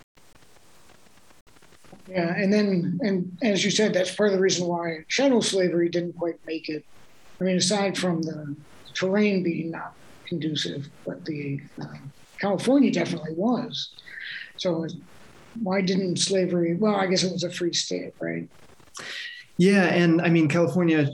Yeah, 2.09 2.35
and 2.35 2.53
then, 2.53 2.99
and 3.03 3.39
as 3.43 3.65
you 3.65 3.71
said, 3.71 3.93
that's 3.93 4.15
part 4.15 4.31
of 4.31 4.35
the 4.35 4.41
reason 4.41 4.67
why 4.67 5.05
chattel 5.09 5.43
slavery 5.43 5.91
didn't 5.91 6.15
quite 6.15 6.39
make 6.47 6.69
it. 6.69 6.85
I 7.41 7.45
mean, 7.45 7.57
aside 7.57 7.99
from 7.99 8.23
the 8.23 8.57
terrain 8.95 9.43
being 9.43 9.71
not 9.71 9.95
conducive, 10.29 10.89
but 11.07 11.25
the 11.25 11.61
uh, 11.81 11.87
California 12.41 12.91
definitely 12.91 13.35
was. 13.35 13.95
So 14.57 14.87
why 15.63 15.81
didn't 15.81 16.19
slavery? 16.19 16.77
Well, 16.77 16.95
I 16.95 17.07
guess 17.07 17.25
it 17.25 17.33
was 17.33 17.45
a 17.45 17.51
free 17.51 17.73
state, 17.73 18.13
right? 18.21 18.49
Yeah, 19.61 19.87
and 19.87 20.23
I 20.23 20.29
mean, 20.29 20.47
California 20.47 21.09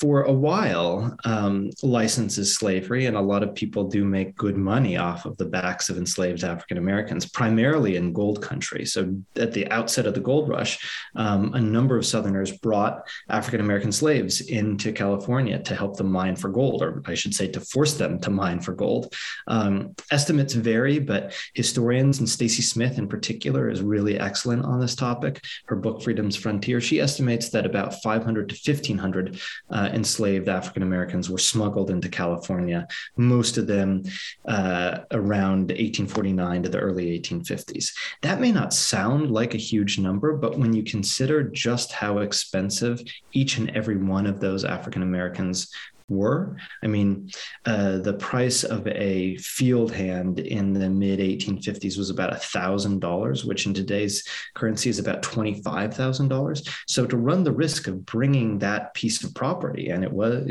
for 0.00 0.24
a 0.24 0.32
while 0.32 1.16
um, 1.24 1.70
licenses 1.84 2.56
slavery, 2.56 3.06
and 3.06 3.16
a 3.16 3.20
lot 3.20 3.44
of 3.44 3.54
people 3.54 3.84
do 3.84 4.04
make 4.04 4.34
good 4.34 4.56
money 4.56 4.96
off 4.96 5.24
of 5.24 5.36
the 5.36 5.44
backs 5.44 5.88
of 5.88 5.96
enslaved 5.96 6.42
African 6.42 6.78
Americans, 6.78 7.30
primarily 7.30 7.94
in 7.94 8.12
gold 8.12 8.42
country. 8.42 8.84
So, 8.86 9.16
at 9.36 9.52
the 9.52 9.70
outset 9.70 10.04
of 10.06 10.14
the 10.14 10.20
gold 10.20 10.48
rush, 10.48 10.84
um, 11.14 11.54
a 11.54 11.60
number 11.60 11.96
of 11.96 12.04
Southerners 12.04 12.50
brought 12.58 13.06
African 13.28 13.60
American 13.60 13.92
slaves 13.92 14.40
into 14.40 14.90
California 14.90 15.60
to 15.60 15.76
help 15.76 15.96
them 15.96 16.10
mine 16.10 16.34
for 16.34 16.48
gold, 16.48 16.82
or 16.82 17.04
I 17.06 17.14
should 17.14 17.34
say, 17.36 17.46
to 17.52 17.60
force 17.60 17.94
them 17.94 18.18
to 18.22 18.30
mine 18.30 18.58
for 18.58 18.72
gold. 18.72 19.14
Um, 19.46 19.94
estimates 20.10 20.54
vary, 20.54 20.98
but 20.98 21.36
historians, 21.54 22.18
and 22.18 22.28
Stacey 22.28 22.62
Smith 22.62 22.98
in 22.98 23.06
particular, 23.06 23.70
is 23.70 23.80
really 23.80 24.18
excellent 24.18 24.64
on 24.64 24.80
this 24.80 24.96
topic. 24.96 25.44
Her 25.66 25.76
book, 25.76 26.02
Freedom's 26.02 26.34
Frontier, 26.34 26.80
she 26.80 27.00
estimates 27.00 27.50
that 27.50 27.75
about 27.76 28.02
500 28.02 28.48
to 28.48 28.72
1,500 28.72 29.40
uh, 29.70 29.90
enslaved 29.92 30.48
African 30.48 30.82
Americans 30.82 31.28
were 31.28 31.38
smuggled 31.38 31.90
into 31.90 32.08
California, 32.08 32.88
most 33.16 33.58
of 33.58 33.66
them 33.66 34.04
uh, 34.46 35.00
around 35.10 35.70
1849 35.70 36.62
to 36.62 36.68
the 36.68 36.78
early 36.78 37.18
1850s. 37.20 37.92
That 38.22 38.40
may 38.40 38.52
not 38.52 38.72
sound 38.72 39.30
like 39.30 39.54
a 39.54 39.58
huge 39.58 39.98
number, 39.98 40.36
but 40.36 40.58
when 40.58 40.72
you 40.72 40.82
consider 40.82 41.42
just 41.42 41.92
how 41.92 42.18
expensive 42.18 43.02
each 43.32 43.58
and 43.58 43.70
every 43.70 43.96
one 43.96 44.26
of 44.26 44.40
those 44.40 44.64
African 44.64 45.02
Americans 45.02 45.70
were. 46.08 46.56
I 46.82 46.86
mean, 46.86 47.30
uh, 47.64 47.98
the 47.98 48.14
price 48.14 48.64
of 48.64 48.86
a 48.86 49.36
field 49.38 49.92
hand 49.92 50.38
in 50.38 50.72
the 50.72 50.88
mid 50.88 51.18
1850s 51.18 51.98
was 51.98 52.10
about 52.10 52.32
$1,000, 52.32 53.44
which 53.44 53.66
in 53.66 53.74
today's 53.74 54.26
currency 54.54 54.88
is 54.90 54.98
about 54.98 55.22
$25,000. 55.22 56.68
So 56.86 57.06
to 57.06 57.16
run 57.16 57.42
the 57.42 57.52
risk 57.52 57.88
of 57.88 58.06
bringing 58.06 58.58
that 58.60 58.94
piece 58.94 59.22
of 59.24 59.34
property, 59.34 59.90
and 59.90 60.04
it 60.04 60.12
was 60.12 60.46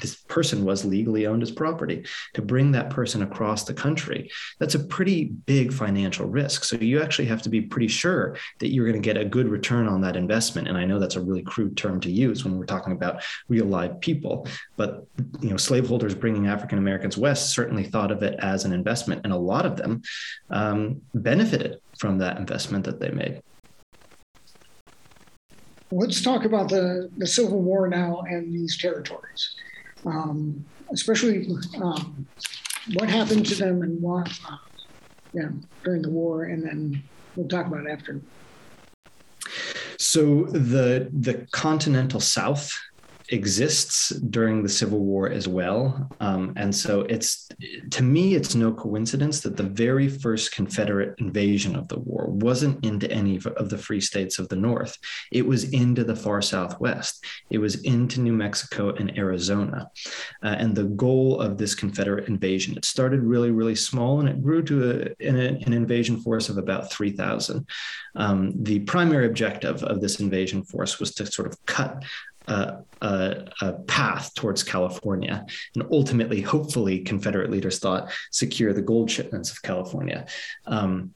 this 0.00 0.16
person 0.16 0.64
was 0.64 0.84
legally 0.84 1.26
owned 1.26 1.42
as 1.42 1.50
property, 1.50 2.04
to 2.34 2.42
bring 2.42 2.72
that 2.72 2.90
person 2.90 3.22
across 3.22 3.64
the 3.64 3.74
country, 3.74 4.30
that's 4.58 4.74
a 4.74 4.84
pretty 4.84 5.24
big 5.24 5.72
financial 5.72 6.26
risk. 6.26 6.64
So 6.64 6.76
you 6.76 7.00
actually 7.00 7.26
have 7.26 7.42
to 7.42 7.48
be 7.48 7.62
pretty 7.62 7.88
sure 7.88 8.36
that 8.58 8.72
you're 8.72 8.86
going 8.86 9.00
to 9.00 9.06
get 9.06 9.20
a 9.20 9.24
good 9.24 9.48
return 9.48 9.86
on 9.86 10.00
that 10.02 10.16
investment. 10.16 10.68
And 10.68 10.76
I 10.76 10.84
know 10.84 10.98
that's 10.98 11.16
a 11.16 11.20
really 11.20 11.42
crude 11.42 11.76
term 11.76 12.00
to 12.00 12.10
use 12.10 12.44
when 12.44 12.58
we're 12.58 12.66
talking 12.66 12.92
about 12.92 13.22
real 13.48 13.66
live 13.66 14.00
people, 14.00 14.46
but 14.76 14.95
you 15.40 15.50
know 15.50 15.56
slaveholders 15.56 16.14
bringing 16.14 16.46
African 16.46 16.78
Americans 16.78 17.16
west 17.16 17.50
certainly 17.50 17.84
thought 17.84 18.10
of 18.10 18.22
it 18.22 18.38
as 18.40 18.64
an 18.64 18.72
investment, 18.72 19.22
and 19.24 19.32
a 19.32 19.36
lot 19.36 19.66
of 19.66 19.76
them 19.76 20.02
um, 20.50 21.02
benefited 21.14 21.78
from 21.98 22.18
that 22.18 22.38
investment 22.38 22.84
that 22.84 23.00
they 23.00 23.10
made. 23.10 23.40
Let's 25.92 26.20
talk 26.20 26.44
about 26.44 26.68
the, 26.68 27.10
the 27.16 27.26
Civil 27.26 27.62
War 27.62 27.88
now 27.88 28.22
and 28.22 28.52
these 28.52 28.76
territories, 28.76 29.54
um, 30.04 30.64
especially 30.92 31.46
um, 31.80 32.26
what 32.94 33.08
happened 33.08 33.46
to 33.46 33.54
them 33.54 33.82
and 33.82 34.02
what, 34.02 34.28
uh, 34.50 34.56
yeah, 35.32 35.48
during 35.84 36.02
the 36.02 36.10
war, 36.10 36.44
and 36.44 36.64
then 36.64 37.02
we'll 37.36 37.48
talk 37.48 37.66
about 37.66 37.88
after. 37.88 38.20
So 39.98 40.44
the 40.44 41.08
the 41.12 41.46
continental 41.52 42.20
South 42.20 42.78
exists 43.30 44.10
during 44.10 44.62
the 44.62 44.68
Civil 44.68 45.00
War 45.00 45.30
as 45.30 45.48
well. 45.48 46.08
Um, 46.20 46.52
and 46.56 46.74
so 46.74 47.00
it's, 47.02 47.48
to 47.90 48.02
me, 48.02 48.34
it's 48.34 48.54
no 48.54 48.72
coincidence 48.72 49.40
that 49.40 49.56
the 49.56 49.62
very 49.62 50.08
first 50.08 50.52
Confederate 50.52 51.18
invasion 51.18 51.76
of 51.76 51.88
the 51.88 51.98
war 51.98 52.26
wasn't 52.28 52.84
into 52.84 53.10
any 53.10 53.40
of 53.56 53.68
the 53.68 53.78
free 53.78 54.00
states 54.00 54.38
of 54.38 54.48
the 54.48 54.56
North. 54.56 54.96
It 55.32 55.46
was 55.46 55.64
into 55.72 56.04
the 56.04 56.16
far 56.16 56.40
Southwest. 56.42 57.24
It 57.50 57.58
was 57.58 57.82
into 57.82 58.20
New 58.20 58.32
Mexico 58.32 58.90
and 58.94 59.16
Arizona. 59.18 59.90
Uh, 60.42 60.56
and 60.58 60.74
the 60.74 60.84
goal 60.84 61.40
of 61.40 61.58
this 61.58 61.74
Confederate 61.74 62.28
invasion, 62.28 62.76
it 62.76 62.84
started 62.84 63.20
really, 63.20 63.50
really 63.50 63.74
small 63.74 64.20
and 64.20 64.28
it 64.28 64.42
grew 64.42 64.62
to 64.62 64.90
a, 64.90 65.26
an, 65.26 65.36
an 65.36 65.72
invasion 65.72 66.20
force 66.20 66.48
of 66.48 66.58
about 66.58 66.92
3,000. 66.92 67.66
Um, 68.14 68.52
the 68.62 68.80
primary 68.80 69.26
objective 69.26 69.82
of 69.82 70.00
this 70.00 70.20
invasion 70.20 70.62
force 70.64 70.98
was 70.98 71.14
to 71.14 71.26
sort 71.26 71.48
of 71.48 71.64
cut 71.66 72.04
a, 72.46 72.84
a, 73.60 73.72
path 73.86 74.34
towards 74.34 74.62
California. 74.62 75.44
And 75.74 75.86
ultimately, 75.90 76.40
hopefully, 76.40 77.00
Confederate 77.00 77.50
leaders 77.50 77.78
thought 77.78 78.10
secure 78.30 78.72
the 78.72 78.82
gold 78.82 79.10
shipments 79.10 79.50
of 79.50 79.62
California. 79.62 80.26
Um, 80.66 81.14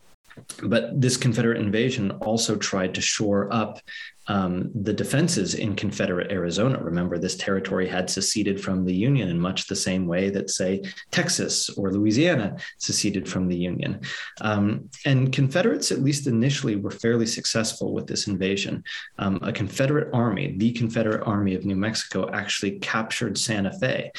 but 0.63 1.01
this 1.01 1.17
Confederate 1.17 1.59
invasion 1.59 2.11
also 2.23 2.57
tried 2.57 2.95
to 2.95 3.01
shore 3.01 3.53
up 3.53 3.81
um, 4.27 4.71
the 4.75 4.93
defenses 4.93 5.55
in 5.55 5.75
Confederate 5.75 6.31
Arizona. 6.31 6.79
Remember, 6.81 7.19
this 7.19 7.37
territory 7.37 7.89
had 7.89 8.09
seceded 8.09 8.61
from 8.61 8.85
the 8.85 8.95
Union 8.95 9.29
in 9.29 9.41
much 9.41 9.67
the 9.67 9.75
same 9.75 10.07
way 10.07 10.31
that, 10.31 10.51
say, 10.51 10.83
Texas 11.11 11.69
or 11.71 11.91
Louisiana 11.91 12.57
seceded 12.79 13.29
from 13.29 13.49
the 13.49 13.57
Union. 13.57 14.01
Um, 14.41 14.89
and 15.05 15.33
Confederates, 15.33 15.91
at 15.91 16.03
least 16.03 16.29
initially, 16.29 16.77
were 16.77 16.93
fairly 16.93 17.27
successful 17.27 17.93
with 17.93 18.07
this 18.07 18.29
invasion. 18.29 18.85
Um, 19.19 19.41
a 19.43 19.53
Confederate 19.53 20.11
army, 20.15 20.55
the 20.57 20.73
Confederate 20.73 21.27
Army 21.27 21.57
of 21.57 21.65
New 21.65 21.77
Mexico, 21.77 22.31
actually 22.31 22.79
captured 22.79 23.37
Santa 23.37 23.73
Fe, 23.81 24.13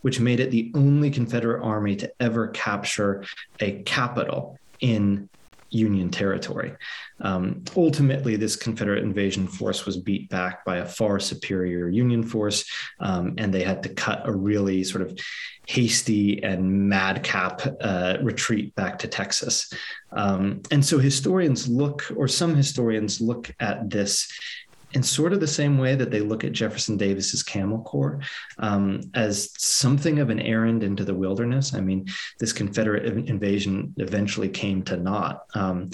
which 0.00 0.18
made 0.18 0.40
it 0.40 0.50
the 0.50 0.72
only 0.74 1.10
Confederate 1.10 1.62
army 1.62 1.94
to 1.96 2.10
ever 2.20 2.48
capture 2.48 3.22
a 3.60 3.82
capital 3.82 4.58
in 4.80 5.28
Union 5.70 6.10
territory. 6.10 6.72
Um, 7.20 7.64
ultimately, 7.76 8.36
this 8.36 8.56
Confederate 8.56 9.02
invasion 9.02 9.46
force 9.46 9.86
was 9.86 9.96
beat 9.96 10.28
back 10.28 10.64
by 10.64 10.78
a 10.78 10.86
far 10.86 11.20
superior 11.20 11.88
Union 11.88 12.22
force, 12.22 12.64
um, 13.00 13.34
and 13.38 13.52
they 13.52 13.62
had 13.62 13.82
to 13.82 13.88
cut 13.88 14.22
a 14.26 14.32
really 14.32 14.84
sort 14.84 15.02
of 15.02 15.18
hasty 15.66 16.42
and 16.42 16.88
madcap 16.88 17.60
uh, 17.80 18.16
retreat 18.22 18.74
back 18.74 18.98
to 19.00 19.08
Texas. 19.08 19.70
Um, 20.12 20.62
and 20.70 20.84
so 20.84 20.98
historians 20.98 21.68
look, 21.68 22.10
or 22.16 22.26
some 22.26 22.54
historians 22.54 23.20
look 23.20 23.54
at 23.60 23.90
this 23.90 24.32
in 24.92 25.02
sort 25.02 25.32
of 25.32 25.40
the 25.40 25.46
same 25.46 25.78
way 25.78 25.94
that 25.94 26.10
they 26.10 26.20
look 26.20 26.44
at 26.44 26.52
Jefferson 26.52 26.96
Davis's 26.96 27.42
Camel 27.42 27.80
Corps 27.82 28.20
um, 28.58 29.02
as 29.14 29.50
something 29.58 30.18
of 30.18 30.30
an 30.30 30.40
errand 30.40 30.82
into 30.82 31.04
the 31.04 31.14
wilderness. 31.14 31.74
I 31.74 31.80
mean, 31.80 32.06
this 32.38 32.52
Confederate 32.52 33.04
invasion 33.28 33.94
eventually 33.98 34.48
came 34.48 34.82
to 34.84 34.96
naught. 34.96 35.44
Um, 35.54 35.90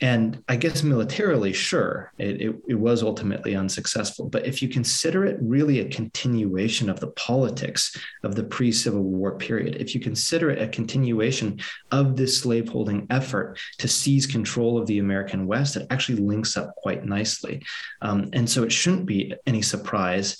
and 0.00 0.44
I 0.48 0.54
guess 0.54 0.84
militarily, 0.84 1.52
sure, 1.52 2.12
it, 2.18 2.40
it, 2.40 2.56
it, 2.68 2.74
was 2.74 3.02
ultimately 3.02 3.56
unsuccessful. 3.56 4.28
But 4.28 4.46
if 4.46 4.62
you 4.62 4.68
consider 4.68 5.24
it 5.24 5.38
really 5.40 5.80
a 5.80 5.88
continuation 5.88 6.88
of 6.88 7.00
the 7.00 7.08
politics 7.08 7.96
of 8.22 8.36
the 8.36 8.44
pre 8.44 8.70
Civil 8.70 9.02
War 9.02 9.36
period, 9.36 9.74
if 9.76 9.96
you 9.96 10.00
consider 10.00 10.50
it 10.50 10.62
a 10.62 10.68
continuation 10.68 11.58
of 11.90 12.16
this 12.16 12.38
slaveholding 12.38 13.08
effort 13.10 13.58
to 13.78 13.88
seize 13.88 14.24
control 14.24 14.78
of 14.78 14.86
the 14.86 15.00
American 15.00 15.48
West, 15.48 15.74
it 15.74 15.88
actually 15.90 16.18
links 16.20 16.56
up 16.56 16.76
quite 16.76 17.04
nicely. 17.04 17.64
Um, 18.00 18.30
and 18.32 18.48
so 18.48 18.62
it 18.62 18.70
shouldn't 18.70 19.06
be 19.06 19.34
any 19.46 19.62
surprise 19.62 20.38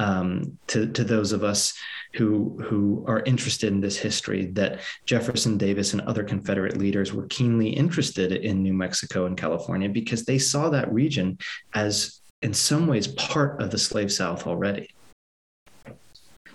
um, 0.00 0.58
to, 0.68 0.86
to 0.86 1.04
those 1.04 1.32
of 1.32 1.44
us 1.44 1.74
who 2.14 2.58
who 2.64 3.04
are 3.06 3.22
interested 3.24 3.72
in 3.72 3.80
this 3.80 3.98
history 3.98 4.46
that 4.46 4.80
Jefferson 5.04 5.58
Davis 5.58 5.92
and 5.92 6.00
other 6.02 6.24
Confederate 6.24 6.78
leaders 6.78 7.12
were 7.12 7.26
keenly 7.26 7.68
interested 7.68 8.32
in 8.32 8.62
New 8.62 8.72
Mexico 8.72 9.26
and 9.26 9.36
California 9.36 9.88
because 9.88 10.24
they 10.24 10.38
saw 10.38 10.70
that 10.70 10.90
region 10.90 11.38
as 11.74 12.20
in 12.42 12.54
some 12.54 12.86
ways 12.86 13.08
part 13.08 13.60
of 13.62 13.70
the 13.70 13.78
slave 13.78 14.10
South 14.10 14.46
already. 14.46 14.88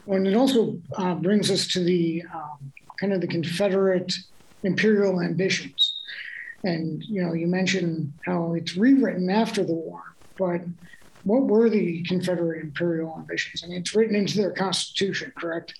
And 0.07 0.27
it 0.27 0.35
also 0.35 0.79
uh, 0.97 1.13
brings 1.15 1.51
us 1.51 1.67
to 1.73 1.83
the 1.83 2.23
um, 2.33 2.73
kind 2.99 3.13
of 3.13 3.21
the 3.21 3.27
Confederate 3.27 4.11
imperial 4.63 5.21
ambitions. 5.21 5.93
And 6.63 7.03
you 7.03 7.23
know, 7.23 7.33
you 7.33 7.45
mentioned 7.45 8.11
how 8.25 8.55
it's 8.55 8.75
rewritten 8.75 9.29
after 9.29 9.63
the 9.63 9.73
war, 9.73 10.01
but 10.35 10.61
what 11.25 11.43
were 11.43 11.69
the 11.69 12.03
Confederate 12.03 12.61
imperial 12.61 13.15
ambitions? 13.17 13.63
I 13.63 13.67
mean, 13.67 13.79
it's 13.79 13.95
written 13.95 14.15
into 14.15 14.37
their 14.37 14.51
constitution, 14.51 15.33
correct? 15.35 15.73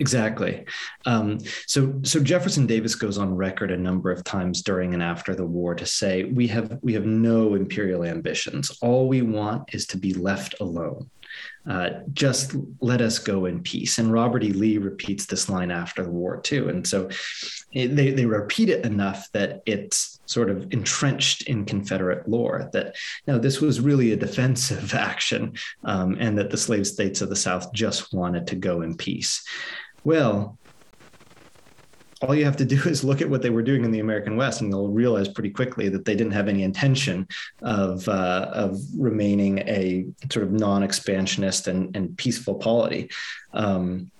Exactly. 0.00 0.64
Um, 1.06 1.38
so, 1.66 2.00
so 2.02 2.20
Jefferson 2.20 2.66
Davis 2.66 2.94
goes 2.94 3.18
on 3.18 3.34
record 3.34 3.70
a 3.70 3.76
number 3.76 4.10
of 4.10 4.22
times 4.22 4.62
during 4.62 4.94
and 4.94 5.02
after 5.02 5.34
the 5.34 5.44
war 5.44 5.74
to 5.74 5.86
say 5.86 6.24
we 6.24 6.46
have 6.48 6.78
we 6.82 6.92
have 6.92 7.06
no 7.06 7.54
imperial 7.54 8.04
ambitions. 8.04 8.78
All 8.80 9.08
we 9.08 9.22
want 9.22 9.74
is 9.74 9.86
to 9.88 9.96
be 9.96 10.14
left 10.14 10.54
alone. 10.60 11.10
Uh, 11.68 11.90
just 12.12 12.54
let 12.80 13.00
us 13.00 13.18
go 13.18 13.46
in 13.46 13.62
peace. 13.62 13.98
And 13.98 14.12
Robert 14.12 14.42
E. 14.42 14.52
Lee 14.52 14.78
repeats 14.78 15.26
this 15.26 15.48
line 15.48 15.70
after 15.70 16.02
the 16.02 16.10
war 16.10 16.40
too. 16.40 16.68
And 16.68 16.86
so 16.86 17.08
it, 17.72 17.94
they, 17.94 18.12
they 18.12 18.24
repeat 18.24 18.70
it 18.70 18.86
enough 18.86 19.28
that 19.32 19.62
it's 19.66 20.17
sort 20.28 20.50
of 20.50 20.72
entrenched 20.72 21.42
in 21.48 21.64
Confederate 21.64 22.28
lore 22.28 22.68
that 22.72 22.96
now 23.26 23.38
this 23.38 23.60
was 23.60 23.80
really 23.80 24.12
a 24.12 24.16
defensive 24.16 24.94
action 25.10 25.54
um, 25.84 26.16
and 26.20 26.36
that 26.38 26.50
the 26.50 26.56
slave 26.56 26.86
states 26.86 27.20
of 27.20 27.28
the 27.28 27.36
South 27.36 27.72
just 27.72 28.12
wanted 28.12 28.46
to 28.48 28.56
go 28.56 28.82
in 28.82 28.96
peace. 28.96 29.42
Well, 30.04 30.58
all 32.20 32.34
you 32.34 32.44
have 32.44 32.56
to 32.56 32.64
do 32.64 32.80
is 32.86 33.04
look 33.04 33.20
at 33.20 33.30
what 33.30 33.42
they 33.42 33.50
were 33.50 33.62
doing 33.62 33.84
in 33.84 33.90
the 33.90 34.00
American 34.00 34.36
West, 34.36 34.60
and 34.60 34.70
you'll 34.70 34.90
realize 34.90 35.28
pretty 35.28 35.50
quickly 35.50 35.88
that 35.88 36.04
they 36.04 36.14
didn't 36.14 36.32
have 36.32 36.48
any 36.48 36.62
intention 36.62 37.26
of 37.62 38.08
uh, 38.08 38.50
of 38.52 38.78
remaining 38.96 39.58
a 39.60 40.06
sort 40.30 40.44
of 40.44 40.52
non-expansionist 40.52 41.68
and, 41.68 41.94
and 41.96 42.16
peaceful 42.16 42.54
polity. 42.54 43.10
Um, 43.52 44.10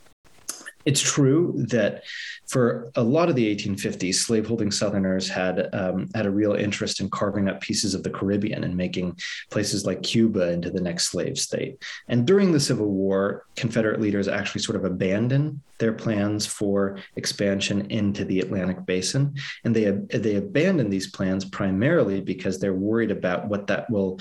it's 0.85 1.01
true 1.01 1.55
that 1.68 2.05
for 2.49 2.91
a 2.97 3.03
lot 3.03 3.29
of 3.29 3.37
the 3.37 3.55
1850s, 3.55 4.15
slaveholding 4.15 4.71
Southerners 4.71 5.29
had 5.29 5.69
um, 5.75 6.09
had 6.15 6.25
a 6.25 6.31
real 6.31 6.55
interest 6.55 7.01
in 7.01 7.11
carving 7.11 7.49
up 7.49 7.61
pieces 7.61 7.95
of 7.95 8.03
the 8.03 8.11
Caribbean 8.11 8.65
and 8.65 8.75
making 8.75 9.19
places 9.51 9.85
like 9.85 10.03
Cuba 10.03 10.53
into 10.53 10.71
the 10.71 10.81
next 10.81 11.09
slave 11.09 11.39
state. 11.39 11.83
And 12.09 12.27
during 12.27 12.53
the 12.53 12.61
Civil 12.61 12.89
War, 12.89 13.45
Confederate 13.55 14.01
leaders 14.01 14.29
actually 14.29 14.63
sort 14.63 14.77
of 14.77 14.85
abandoned 14.85 15.61
their 15.79 15.93
plans 15.93 16.45
for 16.47 16.99
expansion 17.17 17.91
into 17.91 18.25
the 18.25 18.41
Atlantic 18.41 18.85
basin, 18.87 19.35
and 19.65 19.77
they 19.77 19.91
they 20.17 20.37
abandoned 20.37 20.93
these 20.93 21.11
plans 21.11 21.45
primarily 21.45 22.21
because 22.21 22.59
they're 22.59 22.75
worried 22.75 23.11
about 23.11 23.49
what 23.49 23.67
that 23.67 23.89
will 23.91 24.19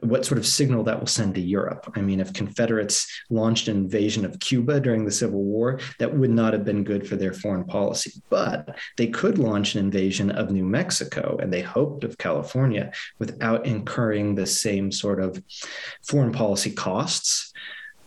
what 0.00 0.24
sort 0.24 0.38
of 0.38 0.46
signal 0.46 0.82
that 0.84 0.98
will 0.98 1.06
send 1.06 1.34
to 1.34 1.40
Europe. 1.40 1.90
I 1.94 2.00
mean, 2.00 2.20
if 2.20 2.32
Confederates 2.32 3.06
launched 3.30 3.68
an 3.68 3.76
invasion 3.76 4.24
of 4.24 4.38
Cuba 4.40 4.80
during 4.80 5.04
the 5.04 5.12
Civil 5.12 5.42
War, 5.42 5.80
that 5.98 6.14
would 6.14 6.30
not 6.30 6.52
have 6.52 6.64
been 6.64 6.84
good 6.84 7.06
for 7.06 7.16
their 7.16 7.32
foreign 7.32 7.65
policy. 7.66 8.22
But 8.28 8.76
they 8.96 9.08
could 9.08 9.38
launch 9.38 9.74
an 9.74 9.84
invasion 9.84 10.30
of 10.30 10.50
New 10.50 10.64
Mexico, 10.64 11.38
and 11.40 11.52
they 11.52 11.62
hoped 11.62 12.04
of 12.04 12.18
California 12.18 12.92
without 13.18 13.66
incurring 13.66 14.34
the 14.34 14.46
same 14.46 14.90
sort 14.92 15.20
of 15.20 15.42
foreign 16.02 16.32
policy 16.32 16.70
costs. 16.70 17.52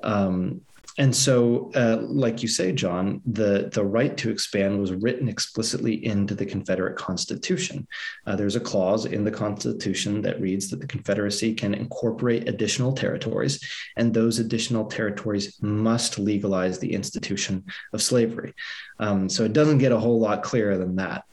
Um, 0.02 0.62
and 1.00 1.16
so, 1.16 1.72
uh, 1.76 2.00
like 2.02 2.42
you 2.42 2.50
say, 2.50 2.74
John, 2.74 3.22
the, 3.26 3.70
the 3.74 3.86
right 3.86 4.18
to 4.18 4.30
expand 4.30 4.82
was 4.82 4.92
written 4.92 5.30
explicitly 5.30 6.06
into 6.06 6.36
the 6.36 6.46
Confederate 6.46 6.98
Constitution. 6.98 7.88
Uh, 8.28 8.36
there's 8.36 8.58
a 8.58 8.60
clause 8.60 9.06
in 9.06 9.24
the 9.24 9.32
Constitution 9.32 10.22
that 10.24 10.42
reads 10.42 10.70
that 10.70 10.82
the 10.82 10.88
Confederacy 10.88 11.56
can 11.56 11.74
incorporate 11.74 12.50
additional 12.50 12.92
territories, 12.92 13.66
and 13.96 14.14
those 14.14 14.40
additional 14.40 14.88
territories 14.88 15.58
must 15.62 16.20
legalize 16.20 16.80
the 16.80 16.92
institution 16.92 17.64
of 17.94 18.02
slavery. 18.02 18.54
Um, 19.00 19.30
so 19.30 19.46
it 19.46 19.54
doesn't 19.54 19.78
get 19.78 19.94
a 19.94 20.00
whole 20.00 20.20
lot 20.20 20.44
clearer 20.44 20.78
than 20.78 20.98
that. 20.98 21.24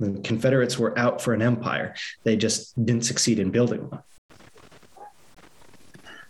The 0.00 0.18
Confederates 0.24 0.78
were 0.78 0.98
out 0.98 1.20
for 1.20 1.34
an 1.34 1.42
empire, 1.42 1.94
they 2.24 2.36
just 2.36 2.74
didn't 2.86 3.04
succeed 3.04 3.38
in 3.38 3.50
building 3.50 3.86
one. 3.90 4.02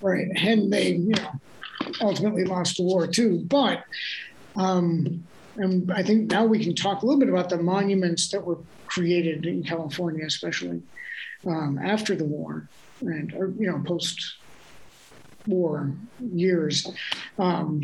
Right. 0.01 0.27
And 0.35 0.73
they, 0.73 0.95
you 0.95 1.15
know, 1.15 1.41
ultimately 2.01 2.45
lost 2.45 2.77
the 2.77 2.83
war 2.83 3.07
too. 3.07 3.45
But 3.49 3.85
um, 4.57 5.25
and 5.57 5.91
I 5.93 6.03
think 6.03 6.31
now 6.31 6.45
we 6.45 6.63
can 6.63 6.75
talk 6.75 7.03
a 7.03 7.07
little 7.07 7.21
bit 7.21 7.29
about 7.29 7.51
the 7.51 7.59
monuments 7.59 8.31
that 8.31 8.45
were 8.45 8.59
created 8.87 9.47
in 9.47 9.63
California, 9.63 10.25
especially 10.25 10.83
um, 11.47 11.79
after 11.83 12.15
the 12.15 12.25
war 12.25 12.69
and 13.01 13.33
or, 13.35 13.53
you 13.59 13.71
know 13.71 13.83
post 13.85 14.37
war 15.47 15.93
years. 16.33 16.87
Um, 17.39 17.83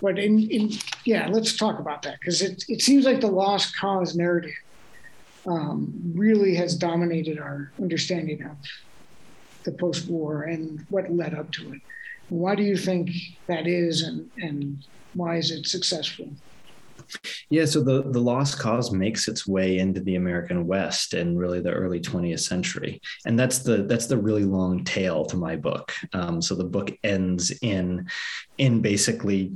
but 0.00 0.18
in, 0.18 0.48
in, 0.50 0.70
yeah, 1.04 1.28
let's 1.28 1.56
talk 1.56 1.78
about 1.78 2.02
that 2.02 2.18
because 2.20 2.40
it, 2.40 2.64
it 2.68 2.80
seems 2.80 3.04
like 3.04 3.20
the 3.20 3.26
lost 3.26 3.76
cause 3.76 4.16
narrative 4.16 4.54
um, 5.46 5.92
really 6.14 6.54
has 6.54 6.74
dominated 6.74 7.38
our 7.38 7.70
understanding 7.80 8.42
of 8.44 8.56
the 9.64 9.72
post 9.72 10.08
war 10.08 10.44
and 10.44 10.86
what 10.88 11.12
led 11.12 11.34
up 11.34 11.50
to 11.52 11.74
it. 11.74 11.80
Why 12.30 12.54
do 12.54 12.62
you 12.62 12.76
think 12.76 13.10
that 13.48 13.66
is, 13.66 14.02
and, 14.02 14.30
and 14.38 14.84
why 15.14 15.36
is 15.36 15.50
it 15.50 15.66
successful? 15.66 16.30
Yeah, 17.48 17.64
so 17.64 17.82
the, 17.82 18.02
the 18.02 18.20
lost 18.20 18.58
cause 18.58 18.92
makes 18.92 19.26
its 19.26 19.46
way 19.46 19.78
into 19.78 20.00
the 20.00 20.14
American 20.14 20.66
West 20.66 21.12
in 21.12 21.36
really 21.36 21.60
the 21.60 21.72
early 21.72 22.00
20th 22.00 22.40
century, 22.40 23.00
and 23.26 23.38
that's 23.38 23.58
the 23.58 23.82
that's 23.82 24.06
the 24.06 24.16
really 24.16 24.44
long 24.44 24.84
tail 24.84 25.24
to 25.26 25.36
my 25.36 25.56
book. 25.56 25.92
Um, 26.12 26.40
so 26.40 26.54
the 26.54 26.64
book 26.64 26.92
ends 27.02 27.50
in 27.62 28.08
in 28.58 28.80
basically 28.80 29.52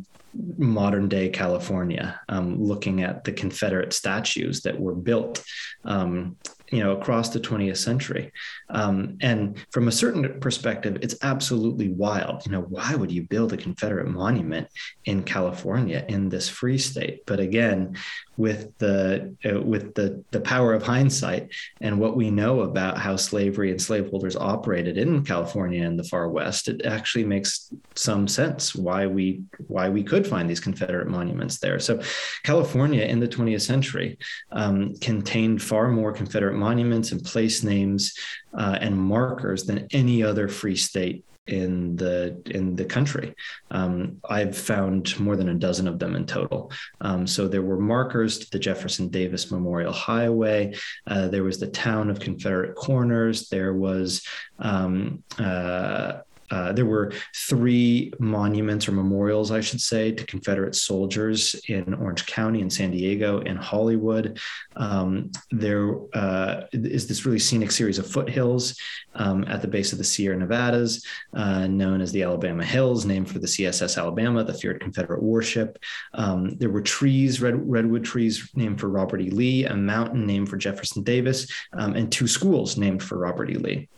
modern 0.59 1.09
day 1.09 1.29
California, 1.29 2.21
um, 2.29 2.61
looking 2.61 3.03
at 3.03 3.23
the 3.23 3.33
Confederate 3.33 3.93
statues 3.93 4.63
that 4.63 4.79
were 4.79 4.95
built 4.95 5.45
um, 5.85 6.37
you 6.71 6.81
know 6.81 6.93
across 6.97 7.31
the 7.31 7.41
20th 7.41 7.77
century. 7.77 8.33
Um, 8.71 9.19
and 9.21 9.65
from 9.71 9.89
a 9.89 9.93
certain 9.93 10.41
perspective 10.41 10.99
it's 11.03 11.17
absolutely 11.23 11.91
wild. 11.91 12.45
You 12.47 12.53
know 12.53 12.63
why 12.63 12.95
would 12.95 13.13
you 13.13 13.23
build 13.23 13.53
a 13.53 13.57
confederate 13.57 14.09
monument 14.09 14.69
in 15.05 15.23
california 15.23 16.05
in 16.09 16.29
this 16.29 16.49
free 16.49 16.79
state? 16.79 17.27
But 17.27 17.41
again 17.41 17.97
with 18.37 18.77
the 18.79 19.35
uh, 19.45 19.61
with 19.61 19.95
the 19.95 20.25
the 20.31 20.41
power 20.41 20.75
of 20.75 20.83
hindsight 20.83 21.51
and 21.81 21.99
what 22.01 22.17
we 22.17 22.31
know 22.31 22.63
about 22.63 22.99
how 22.99 23.17
slavery 23.17 23.71
and 23.71 23.81
slaveholders 23.81 24.37
operated 24.37 24.99
in 24.99 25.25
California 25.25 25.85
and 25.85 25.99
the 25.99 26.05
far 26.05 26.29
west, 26.29 26.69
it 26.69 26.85
actually 26.85 27.25
makes 27.25 27.73
some 27.95 28.27
sense 28.27 28.75
why 28.75 29.07
we 29.07 29.43
why 29.69 29.89
we 29.89 30.03
could 30.03 30.27
find 30.27 30.51
these 30.51 30.61
Confederate 30.61 31.09
monuments 31.09 31.59
there. 31.59 31.79
So, 31.79 32.01
California 32.43 33.05
in 33.05 33.21
the 33.21 33.29
20th 33.29 33.63
century 33.63 34.19
um, 34.51 34.95
contained 34.97 35.63
far 35.63 35.89
more 35.89 36.13
Confederate 36.13 36.54
monuments 36.55 37.13
and 37.13 37.23
place 37.23 37.63
names 37.63 38.15
uh, 38.57 38.79
and 38.81 38.99
markers 38.99 39.65
than 39.65 39.87
any 39.93 40.23
other 40.23 40.49
free 40.49 40.77
state 40.77 41.25
in 41.47 41.95
the 41.97 42.41
in 42.47 42.75
the 42.75 42.85
country. 42.85 43.35
Um, 43.71 44.21
I've 44.29 44.57
found 44.57 45.19
more 45.21 45.37
than 45.37 45.51
a 45.51 45.55
dozen 45.55 45.87
of 45.87 45.99
them 45.99 46.17
in 46.17 46.27
total. 46.27 46.73
Um, 47.01 47.27
so 47.27 47.47
there 47.49 47.63
were 47.63 47.79
markers 47.79 48.39
to 48.39 48.51
the 48.51 48.59
Jefferson 48.59 49.09
Davis 49.09 49.51
Memorial 49.51 49.93
Highway. 49.93 50.75
Uh, 51.07 51.29
there 51.29 51.45
was 51.45 51.59
the 51.59 51.67
town 51.67 52.09
of 52.09 52.21
Confederate 52.21 52.75
Corners. 52.77 53.49
There 53.49 53.75
was 53.75 54.27
um, 54.59 55.23
uh, 55.39 56.21
uh, 56.55 56.73
there 56.73 56.87
were 56.87 57.13
three 57.35 58.13
monuments 58.21 58.87
or 58.87 58.93
memorials, 58.93 59.51
I 59.51 59.61
should 59.61 59.81
say, 59.81 60.13
to 60.13 60.25
Confederate 60.25 60.77
soldiers 60.77 61.57
in 61.69 61.95
Orange 61.95 62.27
County, 62.27 62.61
in 62.61 62.71
San 62.71 62.93
Diego, 62.93 63.41
in 63.41 63.57
Hollywood. 63.57 64.39
Um, 64.77 65.33
there 65.51 65.97
uh, 66.15 66.67
is 66.73 67.09
this 67.09 67.27
really 67.27 67.41
scenic 67.41 67.73
series 67.73 67.99
of 67.99 68.07
foothills 68.07 68.79
um, 69.17 69.43
at 69.49 69.63
the 69.63 69.69
base 69.69 69.91
of 69.91 69.99
the 69.99 70.05
Sierra 70.05 70.37
Nevadas, 70.37 71.05
uh, 71.33 71.67
known 71.67 72.01
as 72.01 72.13
the 72.13 72.23
Alabama 72.23 72.65
Hills, 72.65 73.05
named 73.05 73.29
for 73.29 73.41
the 73.41 73.49
CSS 73.49 73.99
Alabama, 73.99 74.45
the 74.45 74.55
feared 74.55 74.81
Confederate 74.81 75.25
warship. 75.25 75.81
Um, 76.13 76.51
there 76.59 76.71
were 76.71 76.83
trees, 76.83 77.41
red, 77.41 77.69
redwood 77.69 78.05
trees 78.05 78.49
named 78.55 78.79
for 78.79 78.89
Robert 78.89 79.21
E. 79.21 79.31
Lee, 79.31 79.65
a 79.65 79.75
mountain 79.75 80.25
named 80.25 80.49
for 80.49 80.57
Jefferson 80.57 81.03
Davis, 81.03 81.51
um, 81.73 81.97
and 81.97 82.13
two 82.13 82.29
schools 82.29 82.77
named 82.77 83.03
for 83.03 83.19
Robert 83.19 83.51
E. 83.51 83.55
Lee. 83.55 83.89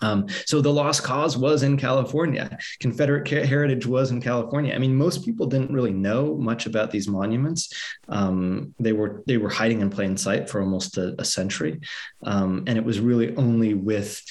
Um, 0.00 0.26
so 0.44 0.60
the 0.60 0.72
lost 0.72 1.02
cause 1.02 1.36
was 1.36 1.62
in 1.62 1.76
California. 1.76 2.58
Confederate 2.80 3.26
heritage 3.28 3.86
was 3.86 4.10
in 4.10 4.20
California. 4.20 4.74
I 4.74 4.78
mean, 4.78 4.94
most 4.94 5.24
people 5.24 5.46
didn't 5.46 5.72
really 5.72 5.92
know 5.92 6.36
much 6.36 6.66
about 6.66 6.90
these 6.90 7.08
monuments. 7.08 7.72
Um, 8.08 8.74
they 8.78 8.92
were 8.92 9.22
they 9.26 9.38
were 9.38 9.50
hiding 9.50 9.80
in 9.80 9.90
plain 9.90 10.16
sight 10.16 10.48
for 10.48 10.60
almost 10.60 10.98
a, 10.98 11.14
a 11.18 11.24
century, 11.24 11.80
um, 12.22 12.64
and 12.66 12.76
it 12.76 12.84
was 12.84 13.00
really 13.00 13.34
only 13.36 13.74
with 13.74 14.22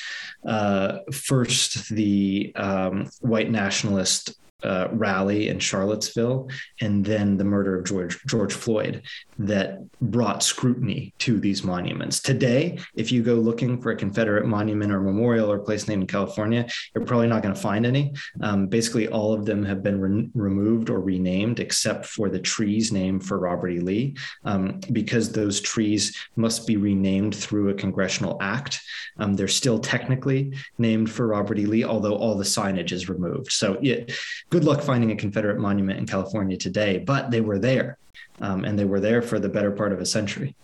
uh, 0.46 1.00
first 1.12 1.90
the 1.90 2.54
um, 2.56 3.10
white 3.22 3.50
nationalist 3.50 4.36
uh, 4.64 4.88
rally 4.92 5.50
in 5.50 5.60
Charlottesville 5.60 6.50
and 6.82 7.06
then 7.06 7.38
the 7.38 7.44
murder 7.44 7.78
of 7.78 7.86
George 7.86 8.20
George 8.26 8.54
Floyd 8.54 9.04
that 9.38 9.80
brought 10.02 10.42
scrutiny 10.42 11.14
to 11.20 11.40
these 11.40 11.64
monuments. 11.64 12.20
Today, 12.20 12.80
if 12.96 13.12
you 13.12 13.22
go 13.22 13.36
looking 13.36 13.80
for 13.80 13.92
a 13.92 13.96
Confederate 13.96 14.48
monument 14.48 14.92
or 14.92 15.00
memorial 15.00 15.52
or 15.52 15.60
place 15.60 15.88
name 15.88 16.02
in 16.02 16.08
California, 16.08 16.68
you're 16.96 17.06
probably 17.06 17.28
not 17.28 17.44
going 17.44 17.54
to 17.54 17.60
find 17.60 17.86
any. 17.86 18.14
Um, 18.42 18.66
basically, 18.66 19.08
all 19.08 19.32
of 19.32 19.46
them 19.46 19.64
have 19.64 19.84
been 19.84 20.02
re- 20.02 20.30
removed 20.34 20.90
or 20.90 21.02
renamed, 21.02 21.60
except 21.60 22.08
for 22.08 22.28
the 22.30 22.40
trees 22.40 22.92
named 22.92 23.24
for 23.24 23.38
Robert 23.38 23.70
E. 23.70 23.80
Lee, 23.80 24.16
um, 24.44 24.80
because 24.92 25.32
those 25.32 25.62
trees 25.62 26.18
must 26.36 26.66
be 26.66 26.78
renamed 26.78 27.36
through 27.36 27.70
a 27.70 27.76
congressional 27.76 28.38
act. 28.42 28.80
Um, 29.20 29.36
they're 29.36 29.48
still 29.48 29.78
technically 29.78 30.54
named 30.80 31.12
for 31.12 31.28
Robert 31.28 31.60
E. 31.60 31.68
Lee, 31.68 31.84
although 31.84 32.16
all 32.16 32.36
the 32.36 32.44
signage 32.44 32.92
is 32.92 33.08
removed. 33.08 33.52
So, 33.52 33.78
it, 33.84 34.14
good 34.50 34.64
luck 34.64 34.82
finding 34.82 35.12
a 35.12 35.16
Confederate 35.16 35.60
monument 35.60 36.00
in 36.00 36.06
California 36.06 36.58
today, 36.58 37.00
but 37.00 37.32
they 37.32 37.42
were 37.42 37.60
there 37.60 37.98
um, 38.42 38.64
and 38.64 38.78
they 38.78 38.86
were 38.86 39.00
there 39.00 39.22
for 39.22 39.40
the 39.40 39.50
better 39.50 39.72
part 39.72 39.92
of 39.92 40.00
a 40.00 40.06
century. 40.06 40.56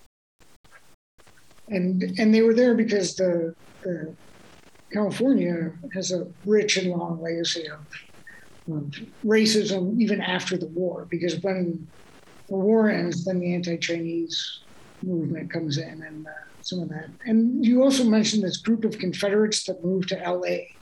And 1.70 2.04
and 2.20 2.34
they 2.34 2.42
were 2.42 2.54
there 2.54 2.76
because 2.76 3.16
the, 3.16 3.56
California 4.92 5.72
has 5.94 6.12
a 6.12 6.28
rich 6.46 6.78
and 6.78 6.92
long 6.92 7.20
legacy 7.20 7.68
of, 7.68 7.80
of, 8.72 8.94
racism 9.26 10.00
even 10.00 10.22
after 10.22 10.56
the 10.56 10.68
war. 10.68 11.08
Because 11.10 11.42
when 11.42 11.88
the 12.48 12.56
war 12.56 12.90
ends, 12.90 13.26
then 13.26 13.40
the 13.40 13.56
anti-Chinese 13.56 14.60
movement 15.02 15.52
comes 15.52 15.78
in 15.80 16.04
and 16.04 16.28
uh, 16.28 16.32
some 16.62 16.80
of 16.80 16.90
that. 16.90 17.10
And 17.26 17.66
you 17.66 17.82
also 17.82 18.04
mentioned 18.04 18.44
this 18.44 18.58
group 18.58 18.86
of 18.86 19.00
Confederates 19.00 19.64
that 19.66 19.84
moved 19.84 20.10
to 20.10 20.24
L.A., 20.24 20.74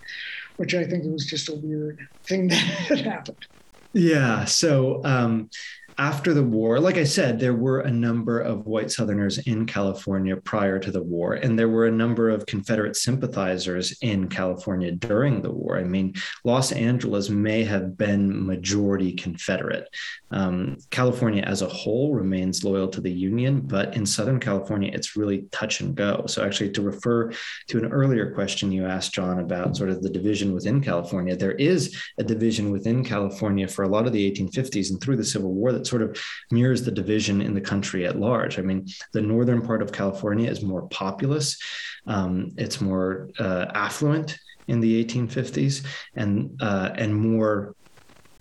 which 0.58 0.74
I 0.74 0.84
think 0.84 1.04
it 1.06 1.12
was 1.12 1.26
just 1.26 1.50
a 1.50 1.56
weird 1.56 2.00
thing 2.28 2.48
that 2.90 3.02
happened. 3.04 3.46
Yeah. 3.94 4.46
So 4.46 5.02
um, 5.04 5.50
after 5.98 6.34
the 6.34 6.44
war, 6.44 6.80
like 6.80 6.98
I 6.98 7.04
said, 7.04 7.40
there 7.40 7.54
were 7.54 7.82
a 7.82 7.92
number 7.92 8.40
of 8.40 8.66
white 8.66 8.92
Southerners 8.92 9.38
in 9.40 9.66
California 9.66 10.36
prior 10.38 10.80
to 10.80 10.92
the 10.92 11.02
war, 11.02 11.34
and 11.34 11.58
there 11.58 11.70
were 11.70 11.88
a 11.88 11.92
number 11.92 12.30
of 12.30 12.46
Confederate 12.46 12.96
sympathizers 12.96 13.98
in 14.02 14.28
California 14.28 14.92
during 14.92 15.42
the 15.42 15.52
war. 15.52 15.78
I 15.78 15.84
mean, 15.84 16.14
Los 16.44 16.72
Angeles 16.72 17.30
may 17.30 17.64
have 17.64 17.98
been 17.98 18.46
majority 18.46 19.14
Confederate. 19.14 19.88
Um, 20.32 20.78
California 20.92 21.44
as 21.44 21.62
a 21.62 21.68
whole 21.68 22.14
remains 22.14 22.64
loyal 22.64 22.88
to 22.90 23.02
the 23.02 23.12
Union, 23.12 23.62
but 23.62 23.96
in 23.96 24.06
Southern 24.06 24.40
California, 24.40 24.92
it's 24.94 25.16
really 25.16 25.48
touch 25.52 25.82
and 25.82 25.96
go. 25.96 26.26
So, 26.28 26.44
actually, 26.44 26.72
to 26.72 26.82
refer 26.82 27.32
to 27.68 27.78
an 27.78 27.92
earlier 27.92 28.34
question 28.34 28.72
you 28.72 28.86
asked, 28.86 29.14
John, 29.14 29.40
about 29.40 29.76
sort 29.76 29.90
of 29.90 30.02
the 30.02 30.10
division 30.10 30.54
within 30.54 30.82
California, 30.82 31.36
there 31.36 31.52
is 31.52 31.96
a 32.18 32.24
division 32.24 32.72
within 32.72 33.04
California 33.04 33.68
for 33.68 33.84
a 33.84 33.90
lot 33.90 34.08
of 34.08 34.14
the 34.14 34.32
1850s 34.32 34.92
and 34.92 35.02
through 35.02 35.18
the 35.18 35.26
Civil 35.26 35.54
War 35.54 35.72
that 35.82 35.88
sort 35.88 36.02
of 36.02 36.18
mirrors 36.52 36.84
the 36.84 36.92
division 36.92 37.42
in 37.42 37.54
the 37.54 37.62
country 37.62 38.06
at 38.06 38.20
large. 38.20 38.60
I 38.60 38.62
mean, 38.62 38.88
the 39.14 39.22
northern 39.22 39.62
part 39.62 39.82
of 39.82 39.92
California 39.92 40.50
is 40.50 40.62
more 40.62 40.84
populous, 40.88 41.58
um, 42.06 42.52
it's 42.58 42.80
more 42.80 43.30
uh, 43.40 43.66
affluent 43.74 44.38
in 44.68 44.80
the 44.80 45.04
1850s, 45.04 45.86
and 46.16 46.58
uh, 46.62 46.92
and 46.96 47.14
more 47.16 47.76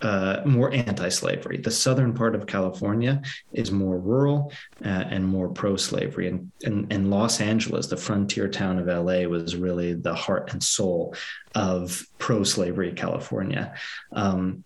uh, 0.03 0.41
more 0.47 0.73
anti-slavery. 0.73 1.59
The 1.59 1.71
southern 1.71 2.15
part 2.15 2.35
of 2.35 2.47
California 2.47 3.21
is 3.53 3.71
more 3.71 3.99
rural 3.99 4.51
uh, 4.83 4.89
and 4.89 5.27
more 5.27 5.49
pro-slavery, 5.49 6.29
and, 6.29 6.51
and 6.65 6.93
and 6.93 7.11
Los 7.11 7.41
Angeles, 7.41 7.87
the 7.87 7.97
frontier 7.97 8.49
town 8.49 8.79
of 8.79 8.87
LA, 8.87 9.29
was 9.29 9.57
really 9.57 9.95
the 9.95 10.15
heart 10.15 10.53
and 10.53 10.63
soul 10.63 11.15
of 11.55 12.03
pro-slavery 12.19 12.93
California. 12.93 13.75
Um, 14.13 14.65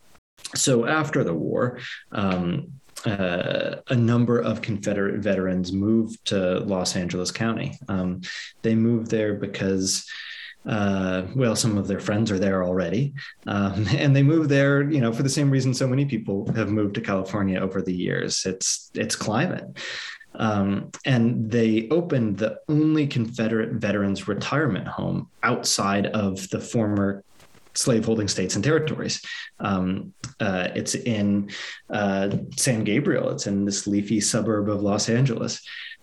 so 0.54 0.86
after 0.86 1.24
the 1.24 1.34
war, 1.34 1.78
um, 2.12 2.72
uh, 3.06 3.76
a 3.88 3.96
number 3.96 4.38
of 4.38 4.62
Confederate 4.62 5.20
veterans 5.20 5.72
moved 5.72 6.24
to 6.26 6.60
Los 6.60 6.96
Angeles 6.96 7.30
County. 7.30 7.78
Um, 7.88 8.22
they 8.62 8.74
moved 8.74 9.10
there 9.10 9.34
because. 9.34 10.08
Uh, 10.66 11.26
well, 11.36 11.54
some 11.54 11.76
of 11.76 11.86
their 11.86 12.00
friends 12.00 12.30
are 12.30 12.38
there 12.38 12.64
already, 12.64 13.12
um, 13.46 13.86
and 13.98 14.16
they 14.16 14.22
moved 14.22 14.48
there, 14.48 14.90
you 14.90 14.98
know, 14.98 15.12
for 15.12 15.22
the 15.22 15.28
same 15.28 15.50
reason 15.50 15.74
so 15.74 15.86
many 15.86 16.06
people 16.06 16.50
have 16.54 16.70
moved 16.70 16.94
to 16.94 17.02
California 17.02 17.60
over 17.60 17.82
the 17.82 17.92
years. 17.92 18.46
It's 18.46 18.90
it's 18.94 19.14
climate, 19.14 19.66
um, 20.36 20.90
and 21.04 21.50
they 21.50 21.86
opened 21.90 22.38
the 22.38 22.60
only 22.66 23.06
Confederate 23.06 23.72
veterans 23.74 24.26
retirement 24.26 24.88
home 24.88 25.28
outside 25.42 26.06
of 26.06 26.48
the 26.48 26.60
former 26.60 27.22
slaveholding 27.74 28.28
states 28.28 28.54
and 28.54 28.64
territories. 28.64 29.22
Um, 29.60 30.12
uh, 30.40 30.68
it's 30.74 30.94
in 30.94 31.50
uh, 31.90 32.36
San 32.56 32.84
Gabriel. 32.84 33.30
It's 33.30 33.46
in 33.46 33.64
this 33.64 33.86
leafy 33.86 34.20
suburb 34.20 34.68
of 34.68 34.82
Los 34.82 35.08
Angeles. 35.08 35.60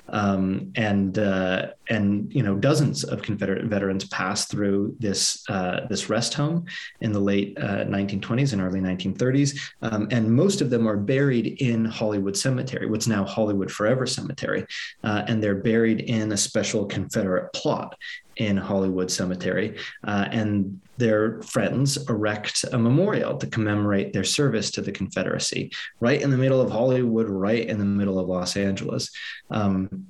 Um, 0.10 0.74
and 0.76 1.18
uh, 1.18 1.68
and 1.90 2.34
you 2.34 2.44
know 2.44 2.56
dozens 2.56 3.04
of 3.04 3.22
Confederate 3.22 3.66
veterans 3.66 4.06
passed 4.10 4.52
through 4.52 4.96
this 5.00 5.44
uh, 5.50 5.88
this 5.90 6.10
rest 6.10 6.34
home 6.34 6.66
in 7.00 7.14
the 7.14 7.20
late 7.20 7.58
uh, 7.58 7.86
1920s 7.86 8.52
and 8.52 8.62
early 8.62 8.82
1930s, 8.82 9.58
um, 9.82 10.10
and 10.12 10.30
most 10.30 10.60
of 10.60 10.70
them 10.70 10.88
are 10.88 10.98
buried 10.98 11.62
in 11.62 11.86
Hollywood 11.86 12.36
Cemetery, 12.36 12.88
what's 12.88 13.08
now 13.08 13.24
Hollywood 13.24 13.72
Forever 13.72 14.06
Cemetery, 14.06 14.66
uh, 15.04 15.24
and 15.28 15.42
they're 15.42 15.56
buried 15.56 16.02
in 16.02 16.32
a 16.34 16.38
special 16.38 16.86
Confederate 16.86 17.54
plot 17.54 17.98
in 18.38 18.58
Hollywood 18.58 19.12
Cemetery, 19.12 19.78
uh, 20.06 20.28
and 20.32 20.80
their 20.98 21.42
friends 21.42 21.98
erect 22.10 22.64
a 22.72 22.78
memorial 22.78 23.38
to 23.38 23.48
commemorate 23.48 24.14
their 24.14 24.24
service 24.24 24.72
to 24.72 24.82
the 24.82 24.92
Confederacy, 24.92 25.72
right 26.00 26.22
in 26.22 26.30
the 26.30 26.38
middle 26.38 26.62
of 26.62 26.70
Hollywood, 26.70 27.30
right 27.30 27.66
in 27.68 27.78
the 27.78 27.86
middle 27.86 28.20
of 28.20 28.28
Los 28.28 28.56
Angeles. 28.56 29.12
Um, 29.50 30.08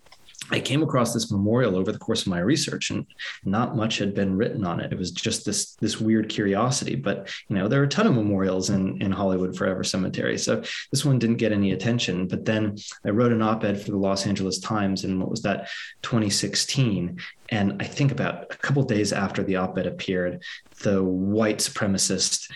I 0.52 0.60
came 0.60 0.84
across 0.84 1.14
this 1.14 1.32
memorial 1.32 1.78
over 1.78 1.92
the 1.92 1.98
course 1.98 2.22
of 2.22 2.28
my 2.28 2.40
research, 2.40 2.90
and 2.90 3.06
not 3.46 3.76
much 3.76 3.98
had 3.98 4.14
been 4.14 4.36
written 4.36 4.66
on 4.66 4.80
it. 4.80 4.92
It 4.92 5.00
was 5.00 5.12
just 5.12 5.46
this 5.46 5.76
this 5.76 6.00
weird 6.00 6.30
curiosity. 6.30 6.96
But 6.96 7.30
you 7.48 7.56
know, 7.56 7.68
there 7.68 7.82
are 7.82 7.86
a 7.86 7.90
ton 7.90 8.08
of 8.08 8.14
memorials 8.14 8.70
in 8.70 9.02
in 9.02 9.12
Hollywood 9.12 9.56
Forever 9.56 9.84
Cemetery, 9.84 10.38
so 10.38 10.62
this 10.92 11.06
one 11.06 11.20
didn't 11.20 11.38
get 11.38 11.54
any 11.54 11.72
attention. 11.72 12.28
But 12.28 12.46
then 12.46 12.78
I 13.06 13.10
wrote 13.10 13.32
an 13.32 13.42
op-ed 13.42 13.82
for 13.82 13.92
the 13.92 13.98
Los 13.98 14.28
Angeles 14.28 14.60
Times 14.60 15.04
in 15.06 15.20
what 15.20 15.32
was 15.32 15.42
that 15.44 15.70
2016, 16.02 17.18
and 17.50 17.82
I 17.82 17.86
think 17.86 18.12
about 18.12 18.52
a 18.52 18.58
couple 18.58 18.84
days 18.84 19.14
after 19.14 19.44
the 19.44 19.56
op-ed 19.56 19.88
appeared, 19.88 20.44
the 20.84 21.04
white 21.04 21.60
supremacist 21.60 22.50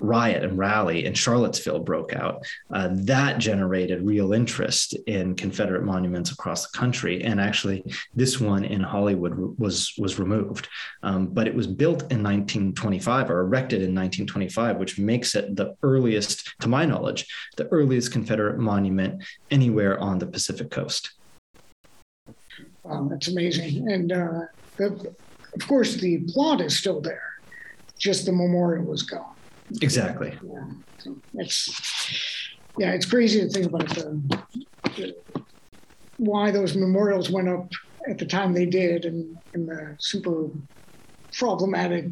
riot 0.00 0.44
and 0.44 0.58
rally 0.58 1.04
in 1.04 1.14
Charlottesville 1.14 1.80
broke 1.80 2.14
out, 2.14 2.44
uh, 2.70 2.88
that 2.92 3.38
generated 3.38 4.02
real 4.02 4.32
interest 4.32 4.94
in 5.06 5.34
Confederate 5.34 5.84
monuments 5.84 6.32
across 6.32 6.66
the 6.66 6.76
country. 6.76 7.22
And 7.22 7.40
actually, 7.40 7.84
this 8.14 8.40
one 8.40 8.64
in 8.64 8.80
Hollywood 8.80 9.58
was 9.58 9.92
was 9.98 10.18
removed, 10.18 10.68
um, 11.02 11.26
but 11.26 11.46
it 11.46 11.54
was 11.54 11.66
built 11.66 12.02
in 12.12 12.22
1925 12.22 13.30
or 13.30 13.40
erected 13.40 13.82
in 13.82 13.94
1925, 13.94 14.76
which 14.76 14.98
makes 14.98 15.34
it 15.34 15.56
the 15.56 15.74
earliest, 15.82 16.54
to 16.60 16.68
my 16.68 16.84
knowledge, 16.84 17.26
the 17.56 17.68
earliest 17.68 18.12
Confederate 18.12 18.58
monument 18.58 19.22
anywhere 19.50 19.98
on 20.00 20.18
the 20.18 20.26
Pacific 20.26 20.70
Coast. 20.70 21.12
Wow, 22.82 23.08
that's 23.10 23.28
amazing. 23.28 23.90
And 23.90 24.12
uh, 24.12 24.40
the, 24.76 25.14
of 25.54 25.66
course, 25.66 25.96
the 25.96 26.18
plot 26.32 26.60
is 26.60 26.76
still 26.76 27.00
there. 27.00 27.22
Just 27.98 28.26
the 28.26 28.32
memorial 28.32 28.84
was 28.84 29.02
gone. 29.02 29.33
Exactly. 29.80 30.38
Yeah. 30.42 30.64
So 30.98 31.16
it's 31.34 31.68
yeah, 32.78 32.92
it's 32.92 33.06
crazy 33.06 33.40
to 33.40 33.48
think 33.48 33.66
about 33.66 33.88
the, 33.88 34.44
the, 34.96 35.14
why 36.16 36.50
those 36.50 36.74
memorials 36.74 37.30
went 37.30 37.48
up 37.48 37.68
at 38.08 38.18
the 38.18 38.26
time 38.26 38.52
they 38.52 38.66
did, 38.66 39.04
and, 39.04 39.36
and 39.54 39.68
the 39.68 39.96
super 39.98 40.48
problematic 41.38 42.06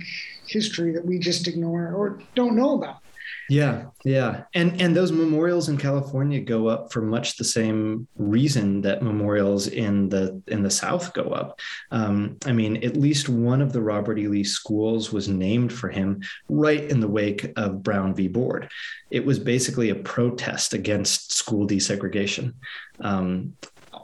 history 0.48 0.92
that 0.92 1.04
we 1.04 1.18
just 1.18 1.48
ignore 1.48 1.92
or 1.92 2.20
don't 2.34 2.56
know 2.56 2.76
about. 2.76 3.01
Yeah, 3.48 3.86
yeah, 4.04 4.44
and 4.54 4.80
and 4.80 4.96
those 4.96 5.12
memorials 5.12 5.68
in 5.68 5.76
California 5.76 6.40
go 6.40 6.68
up 6.68 6.92
for 6.92 7.02
much 7.02 7.36
the 7.36 7.44
same 7.44 8.06
reason 8.16 8.80
that 8.82 9.02
memorials 9.02 9.66
in 9.66 10.08
the 10.08 10.40
in 10.46 10.62
the 10.62 10.70
South 10.70 11.12
go 11.12 11.24
up. 11.24 11.60
Um, 11.90 12.36
I 12.46 12.52
mean, 12.52 12.82
at 12.84 12.96
least 12.96 13.28
one 13.28 13.60
of 13.60 13.72
the 13.72 13.82
Robert 13.82 14.18
E. 14.18 14.28
Lee 14.28 14.44
schools 14.44 15.12
was 15.12 15.28
named 15.28 15.72
for 15.72 15.88
him 15.88 16.22
right 16.48 16.82
in 16.82 17.00
the 17.00 17.08
wake 17.08 17.52
of 17.56 17.82
Brown 17.82 18.14
v. 18.14 18.28
Board. 18.28 18.70
It 19.10 19.24
was 19.24 19.38
basically 19.38 19.90
a 19.90 19.96
protest 19.96 20.72
against 20.72 21.32
school 21.32 21.66
desegregation. 21.66 22.54
Um, 23.00 23.54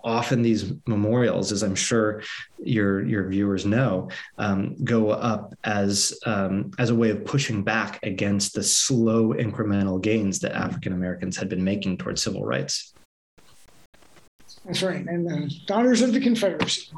often 0.08 0.42
these 0.42 0.72
memorials, 0.86 1.52
as 1.52 1.62
I'm 1.62 1.74
sure 1.74 2.22
your 2.58 3.04
your 3.04 3.28
viewers 3.28 3.66
know, 3.66 4.08
um, 4.38 4.74
go 4.82 5.10
up 5.10 5.54
as 5.64 6.18
um, 6.26 6.70
as 6.78 6.90
a 6.90 6.94
way 6.94 7.10
of 7.10 7.24
pushing 7.24 7.62
back 7.62 8.00
against 8.02 8.54
the 8.54 8.62
slow 8.62 9.34
incremental 9.34 10.00
gains 10.00 10.40
that 10.40 10.52
African 10.52 10.92
Americans 10.92 11.36
had 11.36 11.48
been 11.48 11.62
making 11.62 11.98
towards 11.98 12.22
civil 12.22 12.44
rights. 12.44 12.94
That's 14.64 14.82
right, 14.82 15.06
and 15.06 15.26
the 15.26 15.54
Daughters 15.66 16.02
of 16.02 16.12
the 16.12 16.20
Confederacy, 16.20 16.90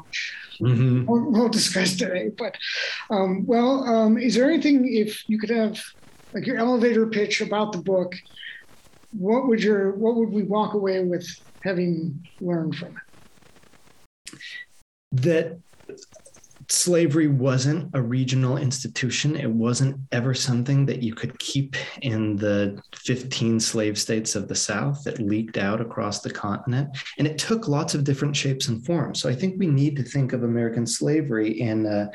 which 0.59 0.71
mm-hmm. 0.71 1.05
won't, 1.05 1.53
discuss 1.53 1.95
today. 1.95 2.29
But 2.37 2.55
um, 3.09 3.45
well, 3.45 3.83
um, 3.83 4.17
is 4.17 4.35
there 4.35 4.49
anything 4.49 4.93
if 4.93 5.27
you 5.29 5.37
could 5.37 5.49
have 5.49 5.81
like 6.33 6.47
your 6.47 6.57
elevator 6.57 7.07
pitch 7.07 7.41
about 7.41 7.73
the 7.73 7.77
book? 7.79 8.15
What 9.11 9.47
would 9.47 9.61
your 9.61 9.91
what 9.91 10.15
would 10.15 10.29
we 10.29 10.43
walk 10.43 10.73
away 10.73 11.03
with 11.03 11.27
having 11.63 12.27
learned 12.39 12.75
from 12.75 12.97
it? 12.97 14.39
That 15.11 15.59
slavery 16.69 17.27
wasn't 17.27 17.89
a 17.93 18.01
regional 18.01 18.57
institution. 18.57 19.35
It 19.35 19.49
wasn't 19.49 19.97
ever 20.11 20.33
something 20.33 20.85
that 20.85 21.03
you 21.03 21.13
could 21.13 21.37
keep 21.39 21.75
in 22.01 22.37
the 22.37 22.81
15 22.95 23.59
slave 23.59 23.97
states 23.97 24.35
of 24.35 24.47
the 24.47 24.55
South 24.55 25.03
that 25.03 25.19
leaked 25.19 25.57
out 25.57 25.81
across 25.81 26.21
the 26.21 26.31
continent. 26.31 26.97
And 27.17 27.27
it 27.27 27.37
took 27.37 27.67
lots 27.67 27.93
of 27.93 28.03
different 28.03 28.35
shapes 28.35 28.67
and 28.69 28.85
forms. 28.85 29.21
So 29.21 29.29
I 29.29 29.35
think 29.35 29.59
we 29.59 29.67
need 29.67 29.95
to 29.97 30.03
think 30.03 30.33
of 30.33 30.43
American 30.43 30.87
slavery 30.87 31.59
in 31.59 31.85
a, 31.85 32.09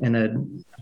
in 0.00 0.14
a 0.14 0.34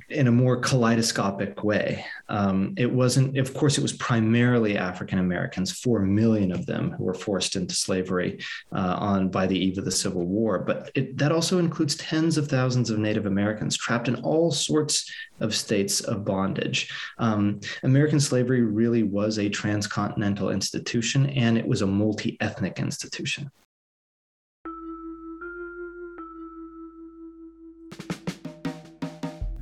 in 0.09 0.29
a 0.29 0.33
more 0.33 0.57
kaleidoscopic 0.57 1.65
way. 1.65 2.05
Um, 2.29 2.75
it 2.77 2.91
wasn't, 2.91 3.37
of 3.39 3.53
course, 3.55 3.77
it 3.77 3.83
was 3.83 3.93
primarily 3.93 4.79
African 4.79 5.19
Americans, 5.19 5.81
four 5.81 6.01
million 6.01 6.53
of 6.53 6.65
them 6.65 6.93
who 6.93 7.05
were 7.05 7.15
forced 7.15 7.57
into 7.57 7.75
slavery 7.75 8.39
uh, 8.73 8.97
on 9.01 9.31
by 9.31 9.47
the 9.47 9.59
eve 9.59 9.79
of 9.79 9.85
the 9.85 9.91
Civil 9.91 10.25
War. 10.25 10.61
But 10.61 10.93
it, 10.95 11.19
that 11.19 11.33
also 11.33 11.59
includes 11.59 11.97
tens 11.97 12.39
of 12.39 12.47
thousands 12.47 12.89
of 12.89 13.01
Native 13.01 13.27
Americans 13.27 13.77
trapped 13.77 14.07
in 14.07 14.17
all 14.17 14.53
sorts 14.53 15.11
of 15.41 15.55
states 15.55 16.01
of 16.01 16.25
bondage. 16.25 16.89
Um, 17.19 17.61
American 17.83 18.21
slavery 18.21 18.63
really 18.63 19.03
was 19.03 19.39
a 19.39 19.49
transcontinental 19.49 20.51
institution, 20.51 21.31
and 21.31 21.59
it 21.59 21.67
was 21.67 21.83
a 21.83 21.87
multi 21.87 22.37
ethnic 22.41 22.79
institution. 22.79 23.51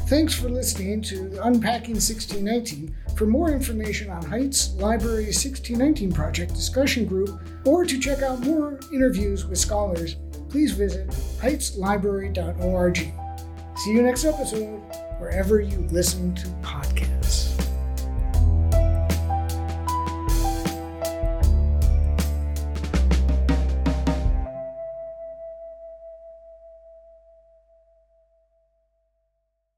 Thanks 0.07 0.34
for 0.34 0.50
listening 0.50 1.00
to 1.02 1.30
Unpacking 1.44 1.94
1619. 1.94 2.94
For 3.16 3.24
more 3.24 3.50
information 3.50 4.11
on 4.11 4.22
Heights 4.22 4.74
Library's 4.74 5.42
1619 5.42 6.12
Project 6.12 6.52
discussion 6.55 7.07
group, 7.07 7.40
or 7.64 7.86
to 7.86 7.98
check 7.98 8.20
out 8.20 8.40
more 8.40 8.78
interviews 8.92 9.46
with 9.46 9.59
scholars, 9.59 10.16
please 10.50 10.72
visit 10.72 11.09
heightslibrary.org. 11.40 12.96
See 13.76 13.90
you 13.92 14.02
next 14.02 14.26
episode, 14.26 14.80
wherever 15.18 15.62
you 15.62 15.78
listen 15.90 16.34
to 16.34 16.48
podcasts. 16.61 17.63